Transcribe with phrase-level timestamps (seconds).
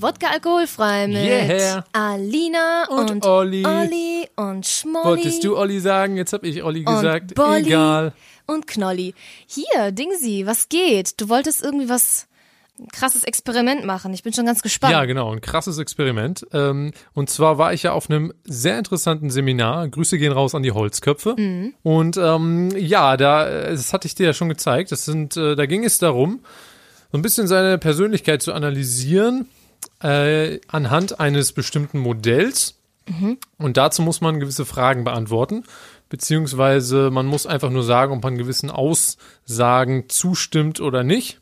[0.00, 1.84] Wodka alkoholfrei mit Yeah.
[1.92, 3.66] Alina Und und, Olli.
[3.66, 6.16] Olli und Schmolli Wolltest du Olli sagen?
[6.16, 7.32] Jetzt hab ich Olli gesagt.
[7.32, 8.12] und Bolli Egal.
[8.46, 9.14] und Knolli.
[9.46, 11.20] Hier, Dingsi, was geht?
[11.20, 12.28] Du wolltest irgendwie was
[12.78, 14.14] ein krasses Experiment machen.
[14.14, 14.92] Ich bin schon ganz gespannt.
[14.92, 16.46] Ja, genau, ein krasses Experiment.
[16.52, 19.88] Ähm, und zwar war ich ja auf einem sehr interessanten Seminar.
[19.88, 21.34] Grüße gehen raus an die Holzköpfe.
[21.36, 21.74] Mhm.
[21.82, 24.92] Und ähm, ja, da, äh, das hatte ich dir ja schon gezeigt.
[24.92, 26.38] Das sind, äh, da ging es darum,
[27.10, 29.48] so ein bisschen seine Persönlichkeit zu analysieren
[30.02, 32.78] äh, anhand eines bestimmten Modells.
[33.58, 35.64] Und dazu muss man gewisse Fragen beantworten,
[36.08, 41.40] beziehungsweise man muss einfach nur sagen, ob man gewissen Aussagen zustimmt oder nicht.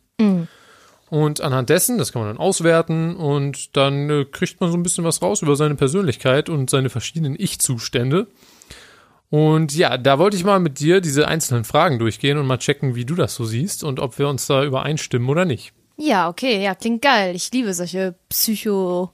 [1.09, 4.83] Und anhand dessen, das kann man dann auswerten und dann äh, kriegt man so ein
[4.83, 8.27] bisschen was raus über seine Persönlichkeit und seine verschiedenen Ich-Zustände.
[9.31, 12.95] Und ja, da wollte ich mal mit dir diese einzelnen Fragen durchgehen und mal checken,
[12.95, 15.73] wie du das so siehst und ob wir uns da übereinstimmen oder nicht.
[15.97, 17.35] Ja, okay, ja, klingt geil.
[17.35, 19.11] Ich liebe solche Psycho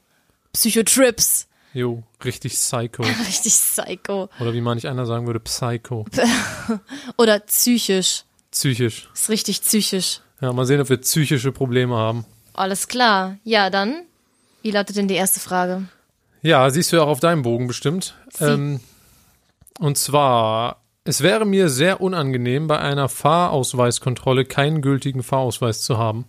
[0.53, 1.49] Psychotrips.
[1.73, 3.03] Jo, richtig psycho.
[3.27, 4.29] Richtig psycho.
[4.41, 6.05] Oder wie manch einer sagen würde, psycho.
[7.17, 8.25] Oder psychisch.
[8.51, 9.09] Psychisch.
[9.15, 10.21] Ist richtig psychisch.
[10.43, 12.27] Ja, mal sehen, ob wir psychische Probleme haben.
[12.53, 13.39] Alles klar.
[13.45, 14.03] Ja, dann.
[14.61, 15.85] Wie lautet denn die erste Frage?
[16.43, 18.15] Ja, siehst du ja auch auf deinem Bogen bestimmt.
[18.39, 18.81] Ähm,
[19.79, 26.27] und zwar, es wäre mir sehr unangenehm, bei einer Fahrausweiskontrolle keinen gültigen Fahrausweis zu haben.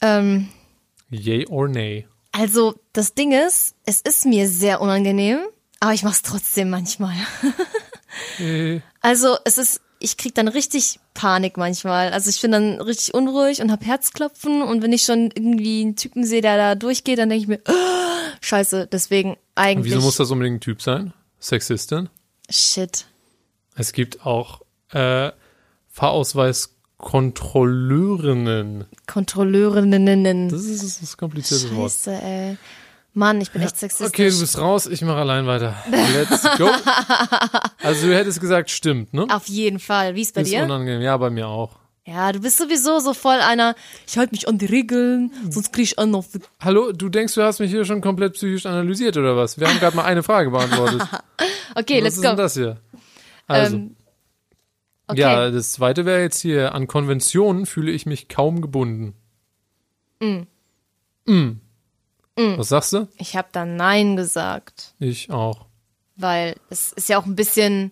[0.00, 0.48] Ähm,
[1.10, 2.06] Yay or nay?
[2.32, 5.38] also, das Ding ist, es ist mir sehr unangenehm,
[5.80, 7.14] aber ich mach's trotzdem manchmal.
[8.40, 12.12] Äh, Also, es ist, ich krieg dann richtig Panik manchmal.
[12.12, 15.94] Also, ich bin dann richtig unruhig und hab Herzklopfen und wenn ich schon irgendwie einen
[15.96, 19.92] Typen sehe, der da durchgeht, dann denke ich mir, "Ah, scheiße, deswegen und eigentlich.
[19.92, 21.12] wieso muss das unbedingt ein Typ sein?
[21.40, 22.08] Sexistin?
[22.50, 23.04] Shit.
[23.76, 25.30] Es gibt auch äh,
[25.90, 26.77] Fahrausweiskontrolleurinnen.
[26.98, 28.84] Kontrolleurinnen.
[30.48, 31.90] Das ist, das ist ein kompliziertes Wort.
[31.92, 32.56] Scheiße, ey.
[33.14, 34.08] Mann, ich bin echt sexistisch.
[34.08, 35.74] Okay, du bist raus, ich mache allein weiter.
[35.90, 36.68] Let's go.
[37.82, 39.26] Also du hättest gesagt, stimmt, ne?
[39.30, 40.14] Auf jeden Fall.
[40.16, 40.64] Wie ist bei Ist dir?
[40.64, 41.00] unangenehm.
[41.00, 41.78] Ja, bei mir auch.
[42.04, 43.74] Ja, du bist sowieso so voll einer,
[44.06, 47.34] ich halte mich an die Regeln, sonst krieg ich einen auf die Hallo, du denkst,
[47.34, 49.58] du hast mich hier schon komplett psychisch analysiert oder was?
[49.60, 51.02] Wir haben gerade mal eine Frage beantwortet.
[51.74, 52.28] Okay, was let's ist go.
[52.28, 52.76] denn das hier?
[53.46, 53.94] Also, Ähm,
[55.08, 55.20] okay.
[55.20, 59.14] ja, das zweite wäre jetzt hier, an Konventionen fühle ich mich kaum gebunden.
[60.20, 61.52] Mm.
[62.36, 63.08] Was sagst du?
[63.16, 65.66] Ich habe da Nein gesagt, Ich auch.
[66.16, 67.90] weil es ist ja auch ein bisschen,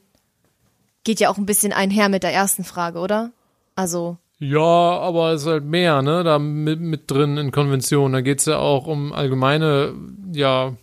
[1.04, 3.32] geht ja auch ein bisschen einher mit der ersten Frage, oder?
[3.74, 6.22] Also, Ja, aber es ist halt mehr, ne?
[6.22, 8.12] Da mit, mit drin in Konventionen.
[8.12, 9.94] Da geht's ja auch um allgemeine,
[10.32, 10.74] ja.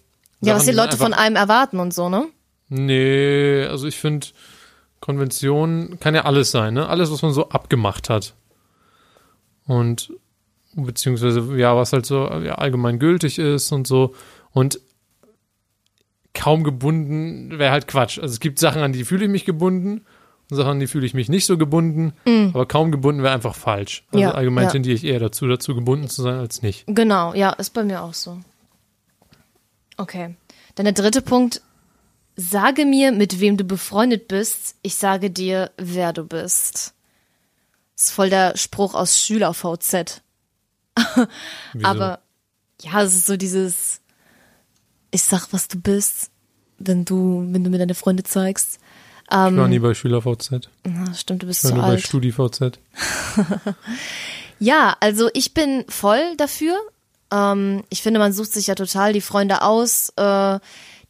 [0.41, 2.27] ja, was Sachen, die Leute von einem erwarten und so, ne?
[2.69, 4.27] Nee, also ich finde,
[5.03, 6.88] Konvention kann ja alles sein, ne?
[6.88, 8.36] Alles, was man so abgemacht hat.
[9.66, 10.14] Und
[10.75, 14.16] beziehungsweise, ja, was halt so ja, allgemein gültig ist und so.
[14.52, 14.80] Und
[16.34, 18.18] kaum gebunden wäre halt Quatsch.
[18.18, 20.06] Also es gibt Sachen, an die fühle ich mich gebunden
[20.50, 22.13] und Sachen, an die fühle ich mich nicht so gebunden.
[22.53, 24.06] Aber kaum gebunden wäre einfach falsch.
[24.12, 24.69] Also Ja, allgemein ja.
[24.72, 26.86] tendiere ich eher dazu, dazu gebunden zu sein als nicht.
[26.88, 28.40] Genau, ja, ist bei mir auch so.
[29.97, 30.36] Okay.
[30.75, 31.62] Dann der dritte Punkt.
[32.35, 34.75] Sage mir, mit wem du befreundet bist.
[34.81, 36.94] Ich sage dir, wer du bist.
[37.95, 40.21] ist voll der Spruch aus Schüler-VZ.
[41.73, 41.88] Wieso?
[41.88, 42.19] Aber
[42.81, 44.01] ja, es ist so dieses,
[45.11, 46.31] ich sag, was du bist,
[46.79, 48.79] wenn du, wenn du mir deine Freunde zeigst.
[49.27, 50.69] ich war nie bei SchülerVZ.
[50.85, 52.01] Na, stimmt, du bist Ich war zu nur bei alt.
[52.01, 52.79] StudiVZ.
[54.59, 56.77] Ja, also ich bin voll dafür.
[57.31, 60.59] Ähm, ich finde, man sucht sich ja total die Freunde aus, äh,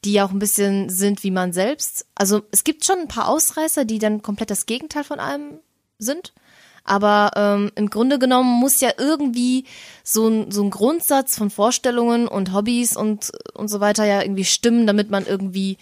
[0.06, 2.06] die ja auch ein bisschen sind wie man selbst.
[2.16, 5.60] Also es gibt schon ein paar Ausreißer, die dann komplett das Gegenteil von einem
[5.98, 6.34] sind.
[6.86, 9.66] Aber ähm, im Grunde genommen muss ja irgendwie
[10.04, 14.44] so ein, so ein Grundsatz von Vorstellungen und Hobbys und, und so weiter ja irgendwie
[14.44, 15.78] stimmen, damit man irgendwie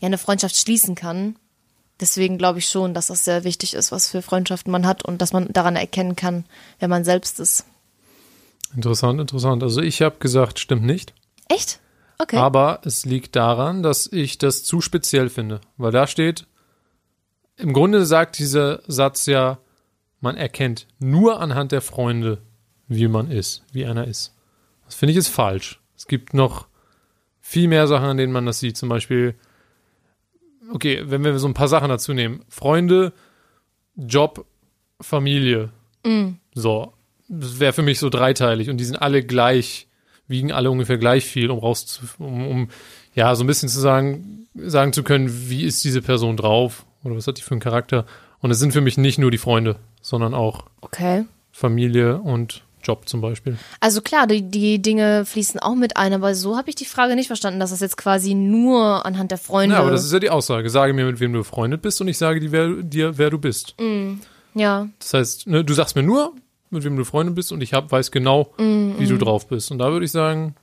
[0.00, 1.36] ja eine Freundschaft schließen kann.
[2.00, 5.22] Deswegen glaube ich schon, dass das sehr wichtig ist, was für Freundschaften man hat und
[5.22, 6.44] dass man daran erkennen kann,
[6.80, 7.64] wer man selbst ist.
[8.74, 9.62] Interessant, interessant.
[9.62, 11.14] Also ich habe gesagt, stimmt nicht.
[11.48, 11.78] Echt?
[12.18, 12.36] Okay.
[12.36, 15.60] Aber es liegt daran, dass ich das zu speziell finde.
[15.76, 16.46] Weil da steht,
[17.56, 19.58] im Grunde sagt dieser Satz ja,
[20.20, 22.40] man erkennt nur anhand der Freunde,
[22.88, 24.34] wie man ist, wie einer ist.
[24.86, 25.80] Das finde ich ist falsch.
[25.96, 26.66] Es gibt noch
[27.40, 28.76] viel mehr Sachen, an denen man das sieht.
[28.76, 29.34] Zum Beispiel,
[30.72, 32.44] okay, wenn wir so ein paar Sachen dazu nehmen.
[32.48, 33.12] Freunde,
[33.96, 34.46] Job,
[35.00, 35.70] Familie.
[36.54, 36.92] So.
[37.28, 39.88] Das wäre für mich so dreiteilig und die sind alle gleich,
[40.28, 42.68] wiegen alle ungefähr gleich viel, um raus, um, um
[43.14, 47.16] ja, so ein bisschen zu sagen, sagen zu können, wie ist diese Person drauf oder
[47.16, 48.06] was hat die für einen Charakter.
[48.40, 51.24] Und es sind für mich nicht nur die Freunde, sondern auch okay.
[51.52, 53.56] Familie und Job zum Beispiel.
[53.80, 57.14] Also klar, die, die Dinge fließen auch mit ein, aber so habe ich die Frage
[57.14, 59.76] nicht verstanden, dass das jetzt quasi nur anhand der Freunde.
[59.76, 60.68] Ja, aber das ist ja die Aussage.
[60.68, 63.38] Sage mir, mit wem du befreundet bist und ich sage dir, wer, dir, wer du
[63.38, 63.74] bist.
[64.54, 66.34] ja, Das heißt, ne, du sagst mir nur,
[66.70, 69.70] mit wem du befreundet bist und ich hab, weiß genau, wie du drauf bist.
[69.70, 70.56] Und da würde ich sagen,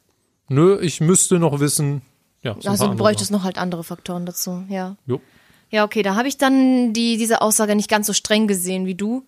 [0.50, 2.02] nö, ich müsste noch wissen,
[2.44, 4.96] ja, so also du bräuchtest noch halt andere Faktoren dazu, ja.
[5.06, 5.22] Jo.
[5.70, 8.96] Ja, okay, da habe ich dann die, diese Aussage nicht ganz so streng gesehen wie
[8.96, 9.26] du.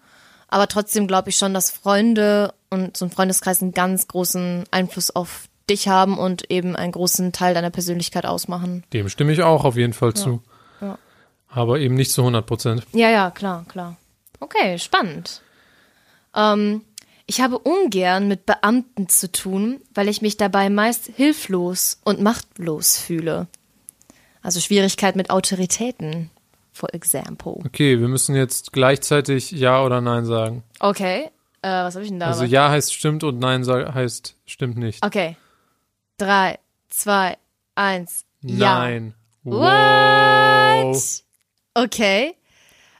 [0.49, 5.09] Aber trotzdem glaube ich schon, dass Freunde und so ein Freundeskreis einen ganz großen Einfluss
[5.09, 8.83] auf dich haben und eben einen großen Teil deiner Persönlichkeit ausmachen.
[8.91, 10.41] Dem stimme ich auch auf jeden Fall zu.
[10.81, 10.97] ja.
[11.47, 12.85] Aber eben nicht zu 100 Prozent.
[12.93, 13.95] Ja, ja, klar, klar.
[14.39, 15.42] Okay, spannend.
[16.35, 16.81] Ähm,
[17.25, 22.97] ich habe ungern mit Beamten zu tun, weil ich mich dabei meist hilflos und machtlos
[22.97, 23.47] fühle.
[24.41, 26.29] Also Schwierigkeit mit Autoritäten,
[26.73, 27.53] for example.
[27.65, 30.63] Okay, wir müssen jetzt gleichzeitig Ja oder Nein sagen.
[30.79, 31.29] Okay,
[31.61, 32.27] äh, was habe ich denn da?
[32.27, 35.05] Also Ja heißt stimmt und Nein heißt stimmt nicht.
[35.05, 35.37] Okay.
[36.17, 36.59] Drei,
[36.89, 37.37] zwei,
[37.75, 38.25] eins.
[38.41, 38.79] Ja.
[38.79, 39.13] Nein.
[39.43, 41.23] What?
[41.73, 42.35] Okay.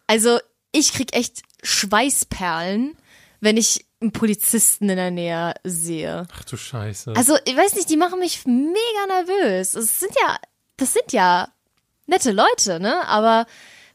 [0.08, 0.40] Also,
[0.72, 2.96] ich krieg echt Schweißperlen,
[3.44, 6.28] wenn ich einen Polizisten in der Nähe sehe.
[6.34, 7.14] Ach du Scheiße.
[7.16, 9.76] Also, ich weiß nicht, die machen mich mega nervös.
[9.76, 10.38] Es sind ja,
[10.78, 11.50] das sind ja
[12.08, 13.06] nette Leute, ne?
[13.08, 13.46] Aber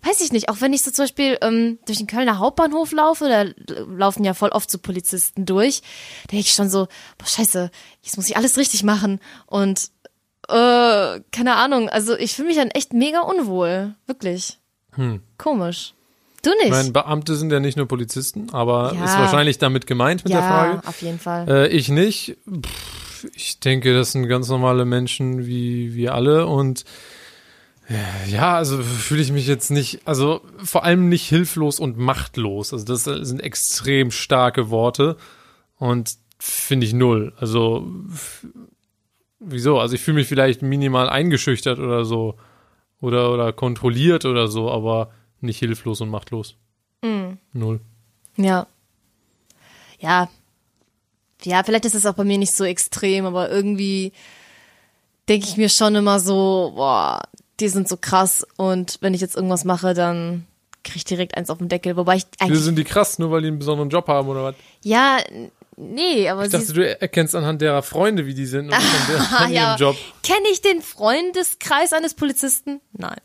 [0.03, 3.29] weiß ich nicht, auch wenn ich so zum Beispiel ähm, durch den Kölner Hauptbahnhof laufe,
[3.29, 5.81] da laufen ja voll oft so Polizisten durch,
[6.27, 6.87] da denke ich schon so,
[7.17, 7.71] boah, scheiße,
[8.03, 9.19] jetzt muss ich alles richtig machen.
[9.47, 9.91] Und
[10.49, 13.95] äh, keine Ahnung, also ich fühle mich dann echt mega unwohl.
[14.07, 14.59] Wirklich.
[14.93, 15.23] Hm.
[15.37, 15.95] Komisch.
[16.43, 16.65] Du nicht?
[16.67, 19.05] Ich meine, Beamte sind ja nicht nur Polizisten, aber Ja.
[19.05, 20.81] ist wahrscheinlich damit gemeint mit ja, der Frage.
[20.89, 21.49] auf jeden Fall.
[21.49, 22.37] Äh, ich nicht.
[22.49, 26.85] Pff, ich denke, das sind ganz normale Menschen wie wir alle und
[27.89, 32.73] äh, ja, also fühle ich mich jetzt nicht, also vor allem nicht hilflos und machtlos.
[32.73, 35.17] Also das sind extrem starke Worte
[35.79, 37.33] und finde ich null.
[37.39, 37.89] Also
[39.41, 39.79] wieso?
[39.81, 42.37] Also ich fühle mich vielleicht minimal eingeschüchtert oder so
[43.01, 46.57] oder oder kontrolliert oder so, aber nicht hilflos und machtlos.
[47.53, 47.81] Null.
[48.37, 48.67] Ja.
[49.99, 50.29] Ja.
[51.45, 54.13] Ja, vielleicht ist es auch bei mir nicht so extrem, aber irgendwie
[55.29, 57.23] denke ich mir schon immer so, boah,
[57.61, 60.47] die sind so krass und wenn ich jetzt irgendwas mache, dann
[60.83, 61.97] kriege ich direkt eins auf den Deckel.
[61.97, 64.55] Wobei ich eigentlich, sind die krass, nur weil die einen besonderen Job haben oder was?
[64.83, 65.19] ja,
[65.77, 69.23] nee, aber Ich dachte, du erkennst anhand derer Freunde, wie die sind und von, der,
[69.23, 69.97] von ja, Job.
[70.23, 72.81] kenne ich den Freundeskreis eines Polizisten?
[72.93, 73.19] Nein.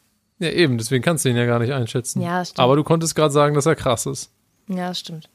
[0.43, 2.21] Ja, eben, deswegen kannst du ihn ja gar nicht einschätzen.
[2.21, 2.59] Ja, stimmt.
[2.59, 4.29] Aber du konntest gerade sagen, dass er krass ist.
[4.67, 5.29] Ja, stimmt.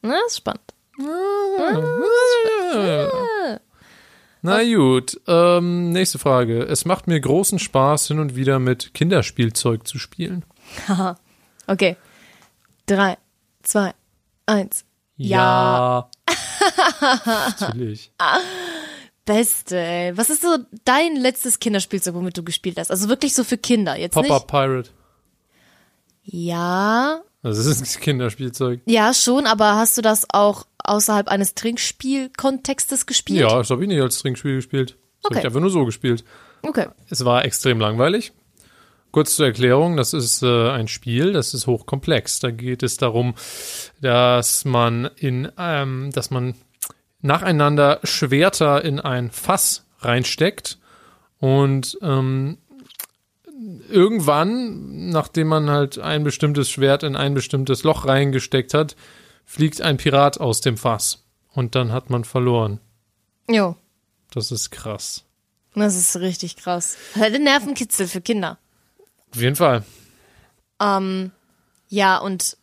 [0.00, 0.72] Na, ist spannend.
[4.40, 6.62] Na gut, ähm, nächste Frage.
[6.62, 10.44] Es macht mir großen Spaß, hin und wieder mit Kinderspielzeug zu spielen.
[10.88, 11.18] Haha.
[11.68, 11.96] Okay.
[12.86, 13.18] Drei,
[13.62, 13.94] zwei,
[14.46, 14.84] eins.
[15.16, 16.08] Ja.
[16.26, 16.34] Ja.
[17.60, 18.10] Natürlich.
[19.24, 20.16] Beste, ey.
[20.16, 22.90] Was ist so dein letztes Kinderspielzeug, womit du gespielt hast?
[22.90, 24.46] Also wirklich so für Kinder, jetzt Pop-Up nicht?
[24.48, 24.90] Pirate.
[26.24, 28.80] Ja, Also das ist Kinderspielzeug.
[28.86, 33.40] ja schon, aber hast du das auch außerhalb eines Trinkspielkontextes gespielt?
[33.40, 34.90] Ja, das habe ich nicht als Trinkspiel gespielt.
[34.90, 35.38] Das habe Okay.
[35.40, 36.24] ich einfach nur so gespielt.
[36.62, 36.86] Okay.
[37.08, 38.32] Es war extrem langweilig.
[39.10, 42.38] Kurz zur Erklärung, das ist äh, ein Spiel, das ist hochkomplex.
[42.40, 43.34] Da geht es darum,
[44.00, 46.54] dass man in, ähm, dass man
[47.22, 50.78] nacheinander Schwerter in ein Fass reinsteckt
[51.38, 52.58] und ähm,
[53.88, 58.96] irgendwann, nachdem man halt ein bestimmtes Schwert in ein bestimmtes Loch reingesteckt hat,
[59.44, 62.80] fliegt ein Pirat aus dem Fass und dann hat man verloren.
[63.48, 63.76] Jo,
[64.32, 65.24] Das ist krass.
[65.74, 66.96] das ist richtig krass.
[67.16, 68.58] Halt ein Nervenkitzel für Kinder.
[69.32, 69.84] Auf jeden Fall.
[70.80, 71.30] Ähm,
[71.88, 72.56] ja, und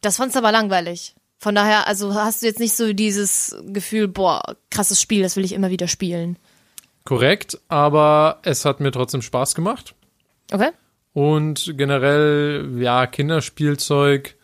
[0.00, 1.14] das fandst du aber langweilig.
[1.44, 5.44] Von daher, also hast du jetzt nicht so dieses Gefühl, boah, krasses Spiel, das will
[5.44, 6.38] ich immer wieder spielen.
[7.04, 9.94] Korrekt, aber es hat mir trotzdem Spaß gemacht.
[10.50, 10.70] Okay?
[11.12, 14.36] Und generell, ja, Kinderspielzeug.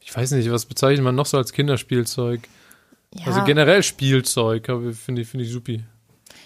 [0.00, 2.42] Ich weiß nicht, was bezeichnet man noch so als Kinderspielzeug?
[3.14, 5.82] Ja, Also generell Spielzeug, finde ich, finde ich supi.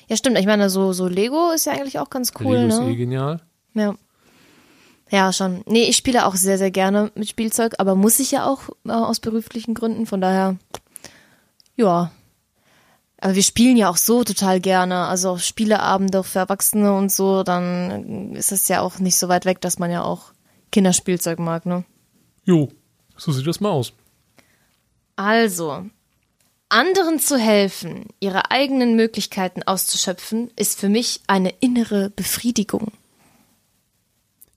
[0.06, 0.38] ja stimmt.
[0.38, 2.92] Ich meine, so, so Lego ist ja eigentlich auch ganz cool, Lego ist ne?
[2.92, 3.40] eh genial.
[3.74, 3.96] Ja.
[5.10, 5.62] Ja, schon.
[5.66, 8.92] Nee, ich spiele auch sehr, sehr gerne mit Spielzeug, aber muss ich ja auch äh,
[8.92, 10.56] aus beruflichen Gründen, von daher,
[11.76, 12.10] ja.
[13.20, 17.42] Aber wir spielen ja auch so total gerne, also auch Spieleabende für Erwachsene und so,
[17.42, 20.32] dann ist es ja auch nicht so weit weg, dass man ja auch
[20.70, 21.84] Kinderspielzeug mag, ne?
[22.44, 22.68] Jo,
[23.16, 23.92] so sieht das mal aus.
[25.16, 25.86] Also,
[26.68, 32.92] anderen zu helfen, ihre eigenen Möglichkeiten auszuschöpfen, ist für mich eine innere Befriedigung.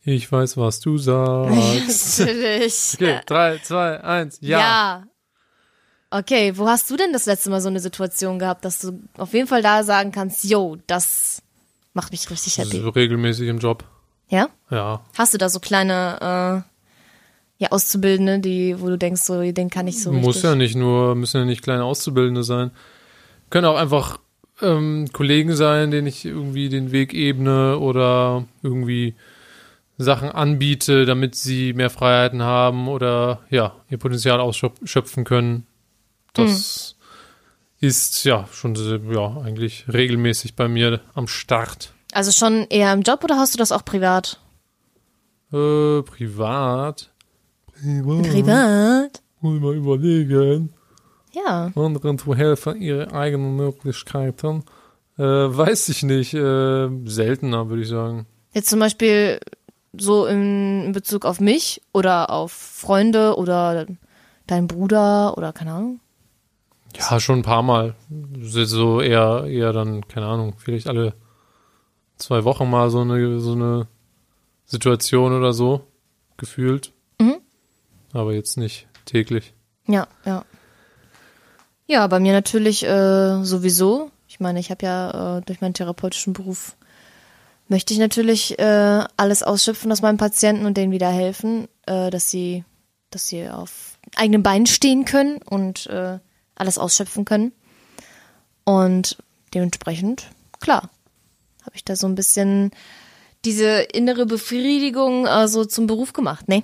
[0.03, 2.19] Ich weiß, was du sagst.
[2.19, 2.93] Natürlich.
[2.95, 4.59] Okay, drei, zwei, eins, ja.
[4.59, 5.03] ja.
[6.09, 9.33] Okay, wo hast du denn das letzte Mal so eine Situation gehabt, dass du auf
[9.33, 11.41] jeden Fall da sagen kannst, yo, das
[11.93, 12.81] macht mich richtig happy.
[12.81, 13.85] So regelmäßig im Job.
[14.29, 14.49] Ja?
[14.69, 15.01] Ja.
[15.17, 19.87] Hast du da so kleine äh, ja, Auszubildende, die, wo du denkst, so, den kann
[19.87, 20.43] ich so Muss richtig.
[20.43, 22.71] ja nicht nur, müssen ja nicht kleine Auszubildende sein.
[23.49, 24.19] Können auch einfach
[24.61, 29.15] ähm, Kollegen sein, denen ich irgendwie den Weg ebne oder irgendwie
[30.01, 35.67] Sachen anbiete, damit sie mehr Freiheiten haben oder ja, ihr Potenzial ausschöpfen können.
[36.33, 36.95] Das
[37.79, 38.75] ist ja schon
[39.11, 41.93] ja, eigentlich regelmäßig bei mir am Start.
[42.13, 44.39] Also schon eher im Job oder hast du das auch privat?
[45.51, 47.09] Äh, privat.
[47.73, 48.29] Privat.
[48.29, 49.21] Privat?
[49.41, 50.73] Muss ich mal überlegen.
[51.33, 51.71] Ja.
[51.75, 54.63] anderen zu helfen, ihre eigenen Möglichkeiten.
[55.17, 56.33] Äh, weiß ich nicht.
[56.33, 58.27] Äh, seltener, würde ich sagen.
[58.53, 59.39] Jetzt zum Beispiel
[59.97, 63.85] so in, Bezug auf mich oder auf Freunde oder
[64.47, 65.99] deinen Bruder oder keine Ahnung.
[66.97, 67.95] Ja, schon ein paar Mal.
[68.41, 71.13] So- So eher, eher dann, keine Ahnung, vielleicht alle
[72.17, 73.87] zwei Wochen mal so eine, so eine
[74.65, 75.87] Situation oder so
[76.37, 76.91] gefühlt.
[77.19, 77.37] Mhm.
[78.13, 79.53] Aber jetzt nicht täglich.
[79.87, 80.43] Ja, ja.
[81.87, 84.11] Ja, bei mir natürlich äh, sowieso.
[84.27, 86.75] Ich meine, ich habe ja äh, durch meinen therapeutischen Beruf
[87.71, 92.29] möchte ich natürlich äh, alles ausschöpfen aus meinen Patienten und denen wieder helfen, äh, dass
[92.29, 92.65] sie,
[93.11, 96.19] dass sie auf eigenen Beinen stehen können und äh,
[96.53, 97.53] alles ausschöpfen können.
[98.65, 99.17] Und
[99.53, 100.27] dementsprechend,
[100.59, 100.89] klar,
[101.61, 102.71] habe ich da so ein bisschen
[103.45, 106.49] diese innere Befriedigung äh, so zum Beruf gemacht.
[106.49, 106.63] Nee.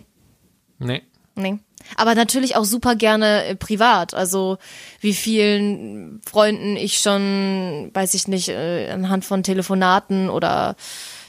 [0.77, 1.03] Nee.
[1.37, 1.59] Nee.
[1.95, 4.13] Aber natürlich auch super gerne äh, privat.
[4.13, 4.57] Also
[4.99, 10.75] wie vielen Freunden ich schon, weiß ich nicht, äh, anhand von Telefonaten oder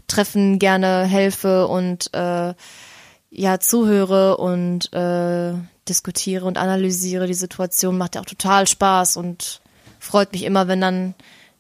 [0.08, 2.54] Treffen gerne helfe und äh,
[3.30, 5.52] ja zuhöre und äh,
[5.88, 7.98] diskutiere und analysiere die Situation.
[7.98, 9.60] Macht ja auch total Spaß und
[10.00, 11.14] freut mich immer, wenn dann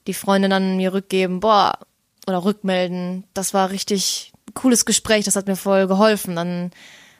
[0.06, 1.78] die Freunde dann mir rückgeben, boah,
[2.26, 6.36] oder rückmelden, das war richtig cooles Gespräch, das hat mir voll geholfen.
[6.36, 6.70] Dann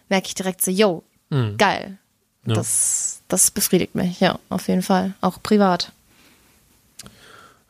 [0.09, 1.99] merke ich direkt so, yo, geil.
[2.47, 2.55] Ja.
[2.55, 5.15] Das, das befriedigt mich, ja, auf jeden Fall.
[5.21, 5.93] Auch privat.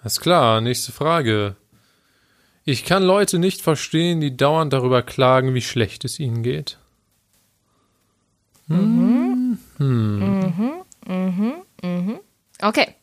[0.03, 1.57] Alles klar, nächste Frage.
[2.65, 6.79] Ich kann Leute nicht verstehen, die dauernd darüber klagen, wie schlecht es ihnen geht.
[12.61, 12.95] Okay.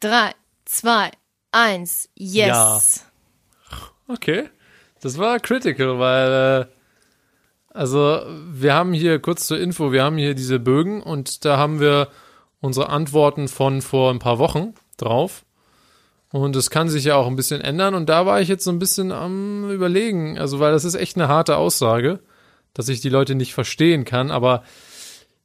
[0.00, 1.10] Drei, zwei,
[1.50, 3.04] eins, yes.
[4.06, 4.48] Okay.
[5.00, 6.66] Das war critical, weil, äh,
[7.76, 11.78] also, wir haben hier, kurz zur Info, wir haben hier diese Bögen und da haben
[11.78, 12.08] wir
[12.60, 15.44] unsere Antworten von vor ein paar Wochen drauf.
[16.32, 17.94] Und es kann sich ja auch ein bisschen ändern.
[17.94, 20.38] Und da war ich jetzt so ein bisschen am Überlegen.
[20.38, 22.20] Also, weil das ist echt eine harte Aussage,
[22.74, 24.30] dass ich die Leute nicht verstehen kann.
[24.30, 24.64] Aber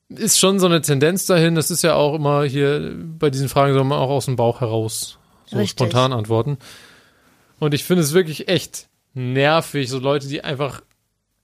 [0.10, 1.56] ist schon so eine Tendenz dahin.
[1.56, 4.62] Das ist ja auch immer hier bei diesen Fragen soll man auch aus dem Bauch
[4.62, 5.72] heraus so Richtig.
[5.72, 6.58] spontan antworten.
[7.60, 10.82] Und ich finde es wirklich echt nervig, so Leute, die einfach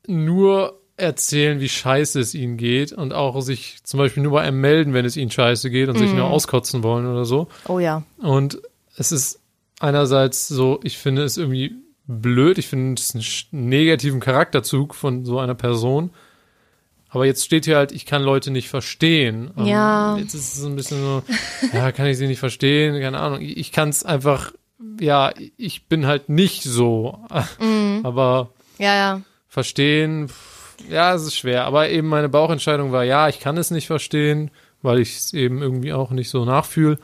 [0.07, 4.59] nur erzählen, wie scheiße es ihnen geht und auch sich zum Beispiel nur bei einem
[4.59, 7.47] melden, wenn es ihnen scheiße geht und sich nur auskotzen wollen oder so.
[7.67, 8.03] Oh ja.
[8.17, 8.59] Und
[8.97, 9.39] es ist
[9.79, 11.75] einerseits so, ich finde es irgendwie
[12.07, 16.09] blöd, ich finde es einen negativen Charakterzug von so einer Person.
[17.09, 19.51] Aber jetzt steht hier halt, ich kann Leute nicht verstehen.
[19.55, 20.17] Ja.
[20.17, 21.23] Jetzt ist es so ein bisschen so,
[21.73, 23.39] ja, kann ich sie nicht verstehen, keine Ahnung.
[23.41, 24.51] Ich, kann es einfach,
[24.99, 27.19] ja, ich bin halt nicht so.
[28.03, 29.21] Aber Ja, ja.
[29.47, 30.56] verstehen, pff,
[30.89, 31.65] ja, es ist schwer.
[31.65, 35.61] Aber eben meine Bauchentscheidung war, ja, ich kann es nicht verstehen, weil ich es eben
[35.61, 36.99] irgendwie auch nicht so nachfühle.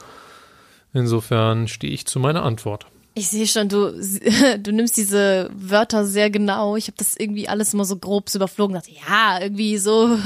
[0.94, 2.86] Insofern stehe ich zu meiner Antwort.
[3.16, 3.92] Ich sehe schon, du,
[4.60, 6.76] du nimmst diese Wörter sehr genau.
[6.76, 8.76] Ich habe das irgendwie alles immer so grob überflogen.
[8.76, 10.18] Dachte, ja, irgendwie so.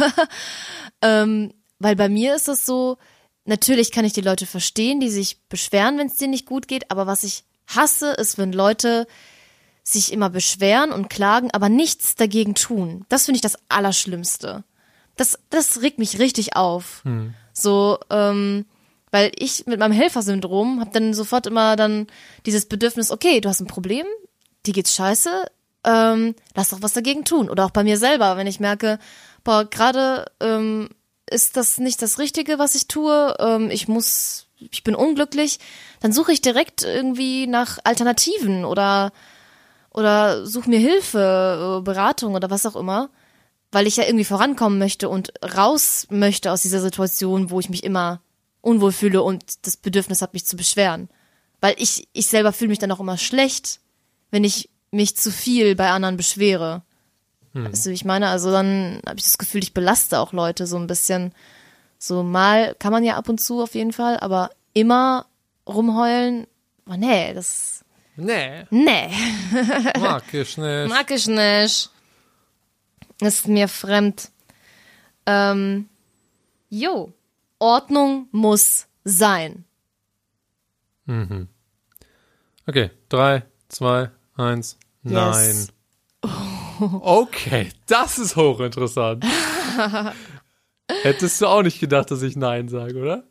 [1.01, 2.97] ähm, weil bei mir ist es so,
[3.45, 6.91] natürlich kann ich die Leute verstehen, die sich beschweren, wenn es denen nicht gut geht.
[6.91, 9.07] Aber was ich hasse, ist, wenn Leute
[9.89, 13.05] sich immer beschweren und klagen, aber nichts dagegen tun.
[13.07, 14.65] Das finde ich das Allerschlimmste.
[15.15, 17.01] Das, das regt mich richtig auf.
[17.53, 18.65] So, ähm,
[19.11, 22.07] weil ich mit meinem Helfersyndrom habe dann sofort immer dann
[22.45, 24.05] dieses Bedürfnis, okay, du hast ein Problem,
[24.65, 25.49] dir geht's scheiße,
[25.85, 27.49] ähm, lass doch was dagegen tun.
[27.49, 28.99] Oder auch bei mir selber, wenn ich merke,
[29.45, 30.89] boah, gerade ähm,
[31.29, 35.59] ist das nicht das Richtige, was ich tue, ähm, ich muss, ich bin unglücklich,
[36.01, 39.13] dann suche ich direkt irgendwie nach Alternativen oder
[39.91, 43.09] oder suche mir Hilfe, äh, Beratung oder was auch immer,
[43.71, 47.83] weil ich ja irgendwie vorankommen möchte und raus möchte aus dieser Situation, wo ich mich
[47.83, 48.21] immer
[48.61, 51.09] unwohl fühle und das Bedürfnis habe, mich zu beschweren.
[51.61, 53.79] Weil ich, ich selber fühle mich dann auch immer schlecht,
[54.31, 56.83] wenn ich mich zu viel bei anderen beschwere.
[57.53, 58.27] Weißt du, wie ich meine?
[58.27, 61.33] Also dann habe ich das Gefühl, ich belaste auch Leute so ein bisschen.
[61.97, 65.25] So mal kann man ja ab und zu auf jeden Fall, aber immer
[65.67, 66.45] rumheulen,
[66.87, 67.76] oh, nee, das,
[68.17, 69.09] Nee, nee,
[69.99, 70.89] mag ich nicht.
[70.89, 71.89] mag ich nicht.
[73.21, 74.31] Ist mir fremd.
[75.25, 75.87] Ähm,
[76.69, 77.13] jo,
[77.59, 79.65] Ordnung muss sein.
[82.65, 85.55] Okay, drei, zwei, eins, nein.
[85.55, 85.73] Yes.
[86.79, 89.25] Okay, das ist hochinteressant.
[91.01, 93.23] Hättest du auch nicht gedacht, dass ich Nein sage, oder?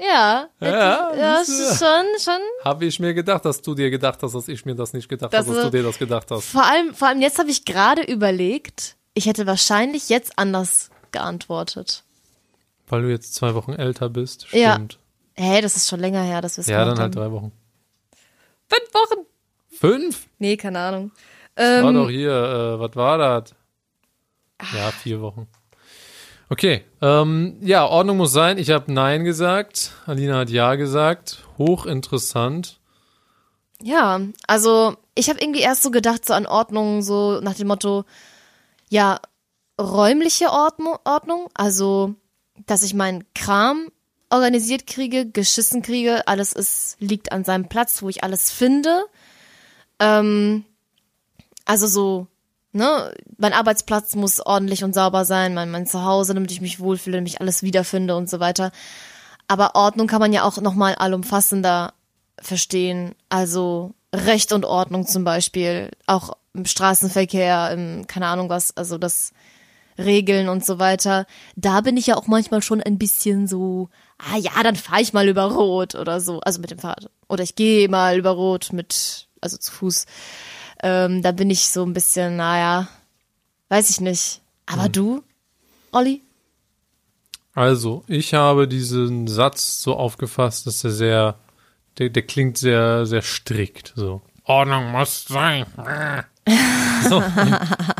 [0.00, 1.84] Ja, Ja, ja, siehste.
[1.84, 2.40] schon, schon.
[2.64, 5.32] Habe ich mir gedacht, dass du dir gedacht hast, dass ich mir das nicht gedacht
[5.32, 6.44] Das habe, dass du ist- dir das gedacht hast.
[6.50, 12.04] Vor allem, vor allem jetzt habe ich gerade überlegt, ich hätte wahrscheinlich jetzt anders geantwortet.
[12.86, 14.46] Weil du jetzt zwei Wochen älter bist.
[14.52, 14.74] Ja.
[14.74, 14.98] Stimmt.
[15.34, 17.50] Hey, das ist schon länger her, dass wir es Ja, dann halt drei Wochen.
[18.68, 19.26] Fünf Wochen.
[19.70, 20.26] Fünf?
[20.38, 21.12] Nee, keine Ahnung.
[21.56, 23.54] war Ähm, doch hier, äh, was war das?
[24.74, 25.48] Ja, vier Wochen.
[26.50, 28.56] Okay, ähm, ja, Ordnung muss sein.
[28.56, 29.92] Ich habe Nein gesagt.
[30.06, 31.44] Alina hat Ja gesagt.
[31.58, 32.80] Hochinteressant.
[33.82, 38.04] ja, also ich habe irgendwie erst so gedacht, so an Ordnung, so nach dem Motto,
[38.88, 39.20] ja,
[39.80, 42.14] räumliche Ordnung, Ordnung, also
[42.66, 43.88] dass ich meinen Kram
[44.30, 49.04] organisiert kriege, geschissen kriege, alles ist, liegt an seinem Platz, wo ich alles finde.
[50.00, 50.64] Ähm,
[51.64, 52.26] also so,
[52.78, 57.18] ne, mein Arbeitsplatz muss ordentlich und sauber sein, mein, mein Zuhause, damit ich mich wohlfühle,
[57.18, 58.72] damit ich alles wiederfinde und so weiter.
[59.48, 61.92] Aber Ordnung kann man ja auch nochmal allumfassender
[62.40, 63.14] verstehen.
[63.28, 69.32] Also Recht und Ordnung zum Beispiel, auch im Straßenverkehr, im, keine Ahnung was, also das
[69.98, 71.26] Regeln und so weiter.
[71.56, 75.12] Da bin ich ja auch manchmal schon ein bisschen so, ah ja, dann fahre ich
[75.12, 77.10] mal über Rot oder so, also mit dem Fahrrad.
[77.28, 80.06] Oder ich gehe mal über Rot mit, also zu Fuß.
[80.82, 82.88] Ähm, da bin ich so ein bisschen, naja,
[83.68, 84.40] weiß ich nicht.
[84.66, 85.22] Aber du,
[85.92, 86.22] Olli?
[87.54, 91.38] Also, ich habe diesen Satz so aufgefasst, dass er sehr,
[91.98, 93.92] der, der klingt sehr, sehr strikt.
[93.96, 94.22] So.
[94.44, 95.66] Ordnung muss sein.
[97.08, 97.22] so,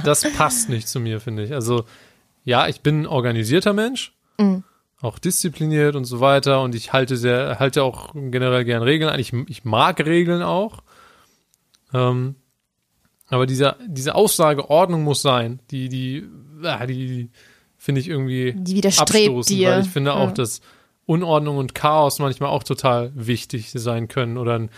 [0.04, 1.52] das passt nicht zu mir, finde ich.
[1.52, 1.84] Also,
[2.44, 4.12] ja, ich bin ein organisierter Mensch,
[5.00, 6.62] auch diszipliniert und so weiter.
[6.62, 9.20] Und ich halte sehr, halte auch generell gern Regeln ein.
[9.20, 10.82] Ich, ich mag Regeln auch.
[11.92, 12.36] Ähm,
[13.28, 16.24] aber dieser, diese Aussage, Ordnung muss sein, die, die,
[16.62, 17.30] ah, die, die
[17.76, 19.70] finde ich irgendwie Die widerstrebt abstoßend, dir.
[19.70, 20.32] weil ich finde auch, Ja.
[20.32, 20.60] dass
[21.06, 24.70] Unordnung und Chaos manchmal auch total wichtig sein können oder ein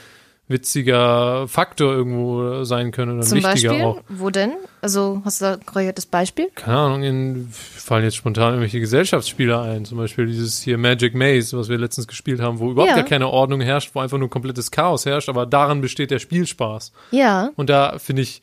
[0.50, 3.84] witziger Faktor irgendwo sein können oder Zum wichtiger Beispiel?
[3.86, 4.02] auch.
[4.08, 4.52] Wo denn?
[4.82, 6.48] Also hast du da ein konkretes Beispiel?
[6.54, 9.84] Keine Ahnung, in, fallen jetzt spontan irgendwelche Gesellschaftsspiele ein.
[9.84, 12.96] Zum Beispiel dieses hier Magic Maze, was wir letztens gespielt haben, wo überhaupt Ja.
[12.96, 16.92] gar keine Ordnung herrscht, wo einfach nur komplettes Chaos herrscht, aber daran besteht der Spielspaß.
[17.12, 17.50] Ja.
[17.56, 18.42] Und da finde ich,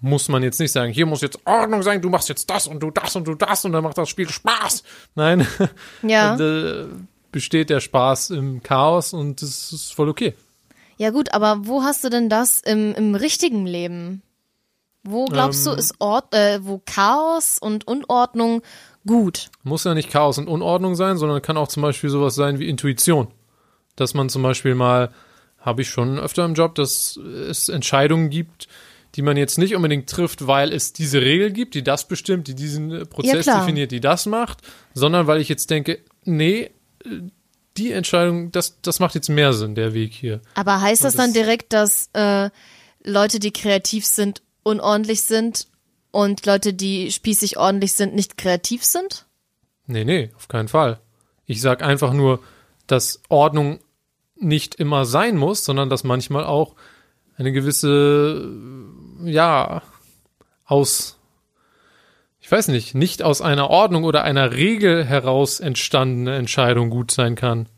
[0.00, 2.80] muss man jetzt nicht sagen, hier muss jetzt Ordnung sein, du machst jetzt das und
[2.82, 4.82] du das und du das und dann macht das Spiel Spaß.
[5.14, 5.46] Nein,
[6.02, 6.36] Ja.
[6.36, 6.84] da
[7.30, 10.34] besteht der Spaß im Chaos und das ist voll okay.
[10.98, 14.22] Ja gut, aber wo hast du denn das im, im richtigen Leben?
[15.04, 15.78] Wo glaubst du, Ähm.
[15.78, 18.62] ist Ort, äh, wo Chaos und Unordnung
[19.06, 19.48] gut?
[19.62, 22.68] Muss ja nicht Chaos und Unordnung sein, sondern kann auch zum Beispiel sowas sein wie
[22.68, 23.28] Intuition.
[23.96, 25.10] Dass man zum Beispiel mal,
[25.58, 28.68] habe ich schon öfter im Job, dass es Entscheidungen gibt,
[29.14, 32.54] die man jetzt nicht unbedingt trifft, weil es diese Regel gibt, die das bestimmt, die
[32.54, 33.60] diesen äh, Prozess klar.
[33.60, 34.58] definiert, die das macht,
[34.94, 36.70] sondern weil ich jetzt denke, nee,
[37.04, 37.22] äh,
[37.78, 40.40] die Entscheidung, das, das macht jetzt mehr Sinn, der Weg hier.
[40.54, 42.50] Aber heißt das Und dann das- direkt, dass äh,
[43.04, 45.68] Leute, die kreativ sind, unordentlich sind
[46.10, 49.26] und Leute, die spießig ordentlich sind, nicht kreativ sind?
[49.86, 51.00] Nee, nee, auf keinen Fall.
[51.46, 52.40] Ich sag einfach nur,
[52.86, 53.78] dass Ordnung
[54.36, 56.74] nicht immer sein muss, sondern dass manchmal auch
[57.36, 58.48] eine gewisse,
[59.24, 59.82] ja,
[60.64, 61.17] aus,
[62.48, 67.34] ich weiß nicht, nicht aus einer Ordnung oder einer Regel heraus entstandene Entscheidung gut sein
[67.34, 67.68] kann,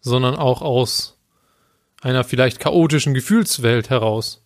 [0.00, 1.18] sondern auch aus
[2.00, 4.44] einer vielleicht chaotischen Gefühlswelt heraus.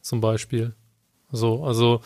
[0.00, 0.72] Zum Beispiel.
[1.32, 2.00] So, also,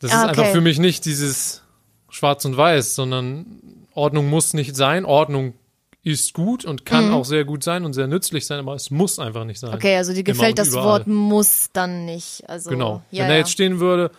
[0.00, 0.52] das Ah, ist einfach okay.
[0.52, 1.62] für mich nicht dieses
[2.08, 3.46] Schwarz und Weiß, sondern
[3.94, 5.04] Ordnung muss nicht sein.
[5.04, 5.54] Ordnung
[6.02, 9.20] ist gut und kann auch sehr gut sein und sehr nützlich sein, aber es muss
[9.20, 9.72] einfach nicht sein.
[9.74, 10.86] Okay, also dir gefällt das überall.
[10.86, 12.48] Wort muss dann nicht.
[12.48, 13.02] Also, Genau.
[13.12, 13.36] Ja, Wenn ja.
[13.38, 14.10] jetzt stehen würde,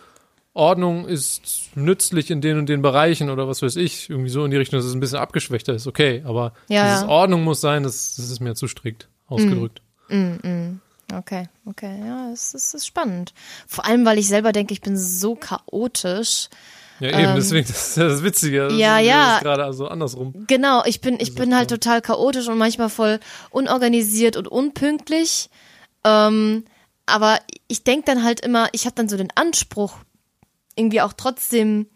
[0.54, 4.50] Ordnung ist nützlich in den und den Bereichen oder was weiß ich, irgendwie so in
[4.50, 7.08] die Richtung, dass es ein bisschen abgeschwächter ist, okay, aber Ja, dieses ja.
[7.08, 9.80] Ordnung muss sein, das, das ist mir zu strikt ausgedrückt.
[11.14, 13.32] Okay, okay, ja, es ist, ist spannend.
[13.66, 16.48] Vor allem, weil ich selber denke, ich bin so chaotisch.
[17.00, 18.64] Ja, eben, deswegen, das ist ja das Witzige.
[18.64, 19.38] Das Ähm, Ja, ist, ja.
[19.40, 20.44] Gerade also andersrum.
[20.46, 25.50] Genau, ich bin, ich bin halt total chaotisch und manchmal voll unorganisiert und unpünktlich.
[26.04, 26.64] Ähm,
[27.06, 27.38] aber
[27.68, 29.96] ich denke dann halt immer, ich habe dann so den Anspruch,
[30.76, 31.86] irgendwie auch trotzdem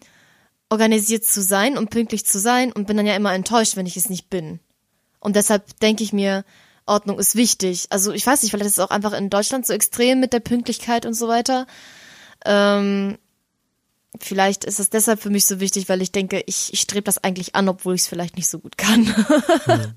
[0.69, 3.97] organisiert zu sein und pünktlich zu sein und bin dann ja immer enttäuscht, wenn ich
[3.97, 4.61] es nicht bin.
[5.21, 6.45] Und deshalb denke ich mir,
[6.87, 7.87] Ordnung ist wichtig.
[7.91, 10.41] Also ich weiß nicht, vielleicht ist es auch einfach in Deutschland so extrem mit der
[10.41, 11.67] Pünktlichkeit und so weiter.
[12.45, 13.19] Ähm,
[14.21, 17.23] vielleicht ist es deshalb für mich so wichtig, weil ich denke, ich, ich strebe das
[17.23, 19.07] eigentlich an, obwohl ich es vielleicht nicht so gut kann.
[19.67, 19.95] Hm.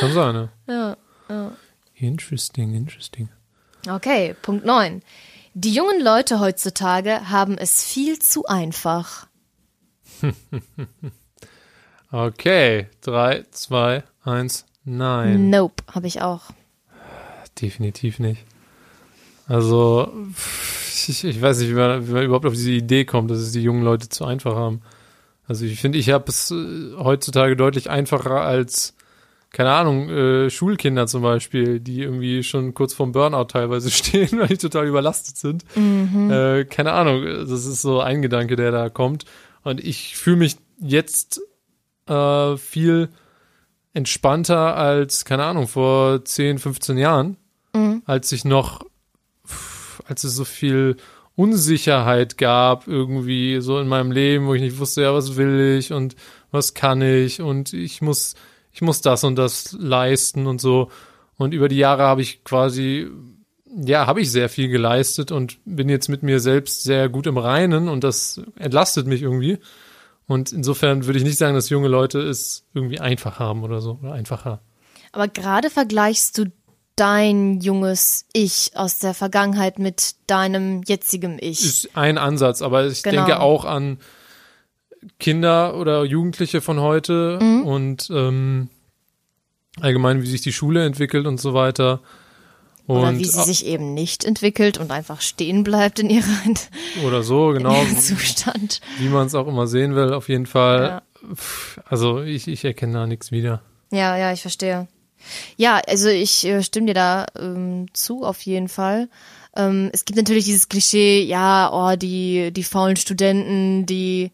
[0.00, 0.48] Kann sein, ne?
[0.68, 0.96] ja,
[1.28, 1.52] ja.
[1.94, 3.28] Interesting, interesting.
[3.88, 5.02] Okay, Punkt 9.
[5.54, 9.26] Die jungen Leute heutzutage haben es viel zu einfach.
[12.14, 15.48] Okay, drei, zwei, eins, nein.
[15.48, 16.42] Nope, habe ich auch.
[17.58, 18.44] Definitiv nicht.
[19.46, 20.12] Also,
[21.08, 23.52] ich, ich weiß nicht, wie man, wie man überhaupt auf diese Idee kommt, dass es
[23.52, 24.82] die jungen Leute zu einfach haben.
[25.48, 28.94] Also ich finde, ich habe es äh, heutzutage deutlich einfacher als,
[29.52, 34.48] keine Ahnung, äh, Schulkinder zum Beispiel, die irgendwie schon kurz vorm Burnout teilweise stehen, weil
[34.48, 35.64] die total überlastet sind.
[36.30, 39.24] Äh, keine Ahnung, das ist so ein Gedanke, der da kommt.
[39.62, 41.40] Und ich fühle mich jetzt
[42.08, 43.10] äh, viel
[43.94, 47.36] entspannter als, keine Ahnung, vor 10, 15 Jahren,
[48.06, 48.84] als ich noch,
[50.06, 50.96] als es so viel
[51.36, 55.92] Unsicherheit gab irgendwie so in meinem Leben, wo ich nicht wusste, ja, was will ich
[55.92, 56.16] und
[56.50, 58.34] was kann ich und ich muss,
[58.72, 60.90] ich muss das und das leisten und so.
[61.36, 63.08] Und über die Jahre habe ich quasi,
[63.66, 67.38] ja, habe ich sehr viel geleistet und bin jetzt mit mir selbst sehr gut im
[67.38, 69.58] Reinen und das entlastet mich irgendwie.
[70.26, 73.98] Und insofern würde ich nicht sagen, dass junge Leute es irgendwie einfach haben oder so,
[74.02, 74.60] oder einfacher.
[75.10, 76.46] Aber gerade vergleichst du
[76.96, 81.64] dein junges Ich aus der Vergangenheit mit deinem jetzigen Ich.
[81.64, 83.24] Ist ein Ansatz, aber ich Genau.
[83.24, 83.98] denke auch an
[85.18, 87.62] Kinder oder Jugendliche von heute Mhm.
[87.64, 88.68] und ähm,
[89.80, 92.00] allgemein, wie sich die Schule entwickelt und so weiter.
[92.86, 96.54] Und Oder wie sie sich eben nicht entwickelt und einfach stehen bleibt in ihrem
[97.06, 98.80] oder so, genau, Zustand.
[98.98, 100.82] wie man es auch immer sehen will, auf jeden Fall.
[100.82, 101.02] Ja.
[101.88, 103.62] Also ich, ich erkenne da nichts wieder.
[103.92, 104.88] Ja, ja, ich verstehe.
[105.56, 109.08] Ja, also ich äh, stimme dir da ähm, zu, auf jeden Fall.
[109.54, 114.32] Ähm, es gibt natürlich dieses Klischee, ja, oh, die, die faulen Studenten, die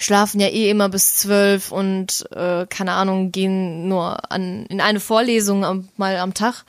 [0.00, 4.98] schlafen ja eh immer bis zwölf und äh, keine Ahnung, gehen nur an, in eine
[4.98, 6.64] Vorlesung am, mal am Tag.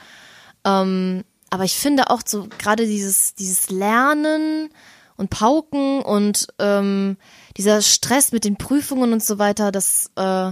[0.66, 4.70] Ähm, aber ich finde auch so gerade dieses, dieses Lernen
[5.16, 7.18] und Pauken und ähm,
[7.56, 10.52] dieser Stress mit den Prüfungen und so weiter, das, äh,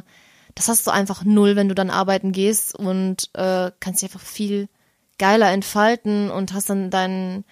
[0.55, 4.25] das hast du einfach null, wenn du dann arbeiten gehst und äh, kannst dich einfach
[4.25, 4.69] viel
[5.17, 7.43] geiler entfalten und hast dann deinen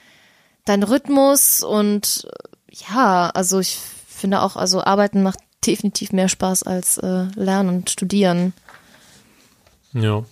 [0.64, 3.80] deinen Rhythmus und äh, ja, also ich
[4.18, 8.54] finde auch, also arbeiten macht definitiv mehr Spaß als äh, lernen und studieren.
[9.94, 10.24] Ja.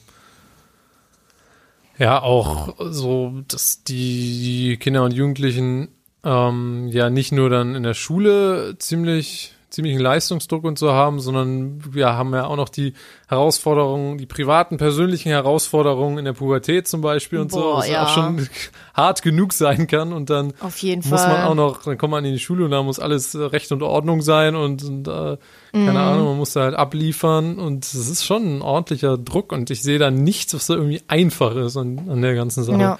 [1.97, 5.89] Ja, auch so, dass die Kinder und Jugendlichen
[6.23, 11.81] ähm, ja nicht nur dann in der Schule ziemlich ziemlichen Leistungsdruck und so haben, sondern
[11.93, 12.93] wir haben ja auch noch die
[13.27, 18.03] Herausforderungen, die privaten, persönlichen Herausforderungen in der Pubertät zum Beispiel und so, Boah, was ja.
[18.03, 18.47] auch schon
[18.93, 21.27] hart genug sein kann und dann muss Fall.
[21.27, 23.71] man auch noch, dann kommt man in die Schule und da muss alles äh, Recht
[23.73, 25.37] und Ordnung sein und, und äh,
[25.73, 25.97] keine Mhm.
[25.97, 29.83] Ahnung, man muss da halt abliefern und es ist schon ein ordentlicher Druck und ich
[29.83, 32.79] sehe da nichts, was da irgendwie einfach ist an, an der ganzen Sache.
[32.79, 32.99] Ja.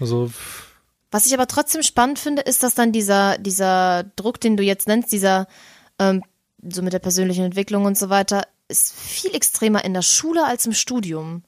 [0.00, 0.30] Also
[1.10, 4.88] Was ich aber trotzdem spannend finde, ist, dass dann dieser, dieser Druck, den du jetzt
[4.88, 5.46] nennst, dieser,
[5.98, 6.22] ähm,
[6.68, 10.66] so mit der persönlichen Entwicklung und so weiter, ist viel extremer in der Schule als
[10.66, 11.42] im Studium.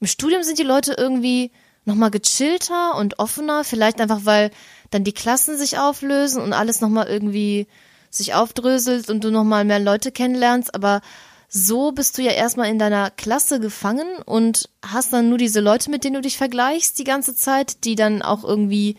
[0.00, 1.52] Im Studium sind die Leute irgendwie
[1.84, 4.50] nochmal gechillter und offener, vielleicht einfach, weil
[4.90, 7.66] dann die Klassen sich auflösen und alles nochmal irgendwie
[8.10, 11.00] sich aufdröselt und du nochmal mehr Leute kennenlernst, aber
[11.48, 15.90] so bist du ja erstmal in deiner Klasse gefangen und hast dann nur diese Leute,
[15.90, 18.96] mit denen du dich vergleichst die ganze Zeit, die dann auch irgendwie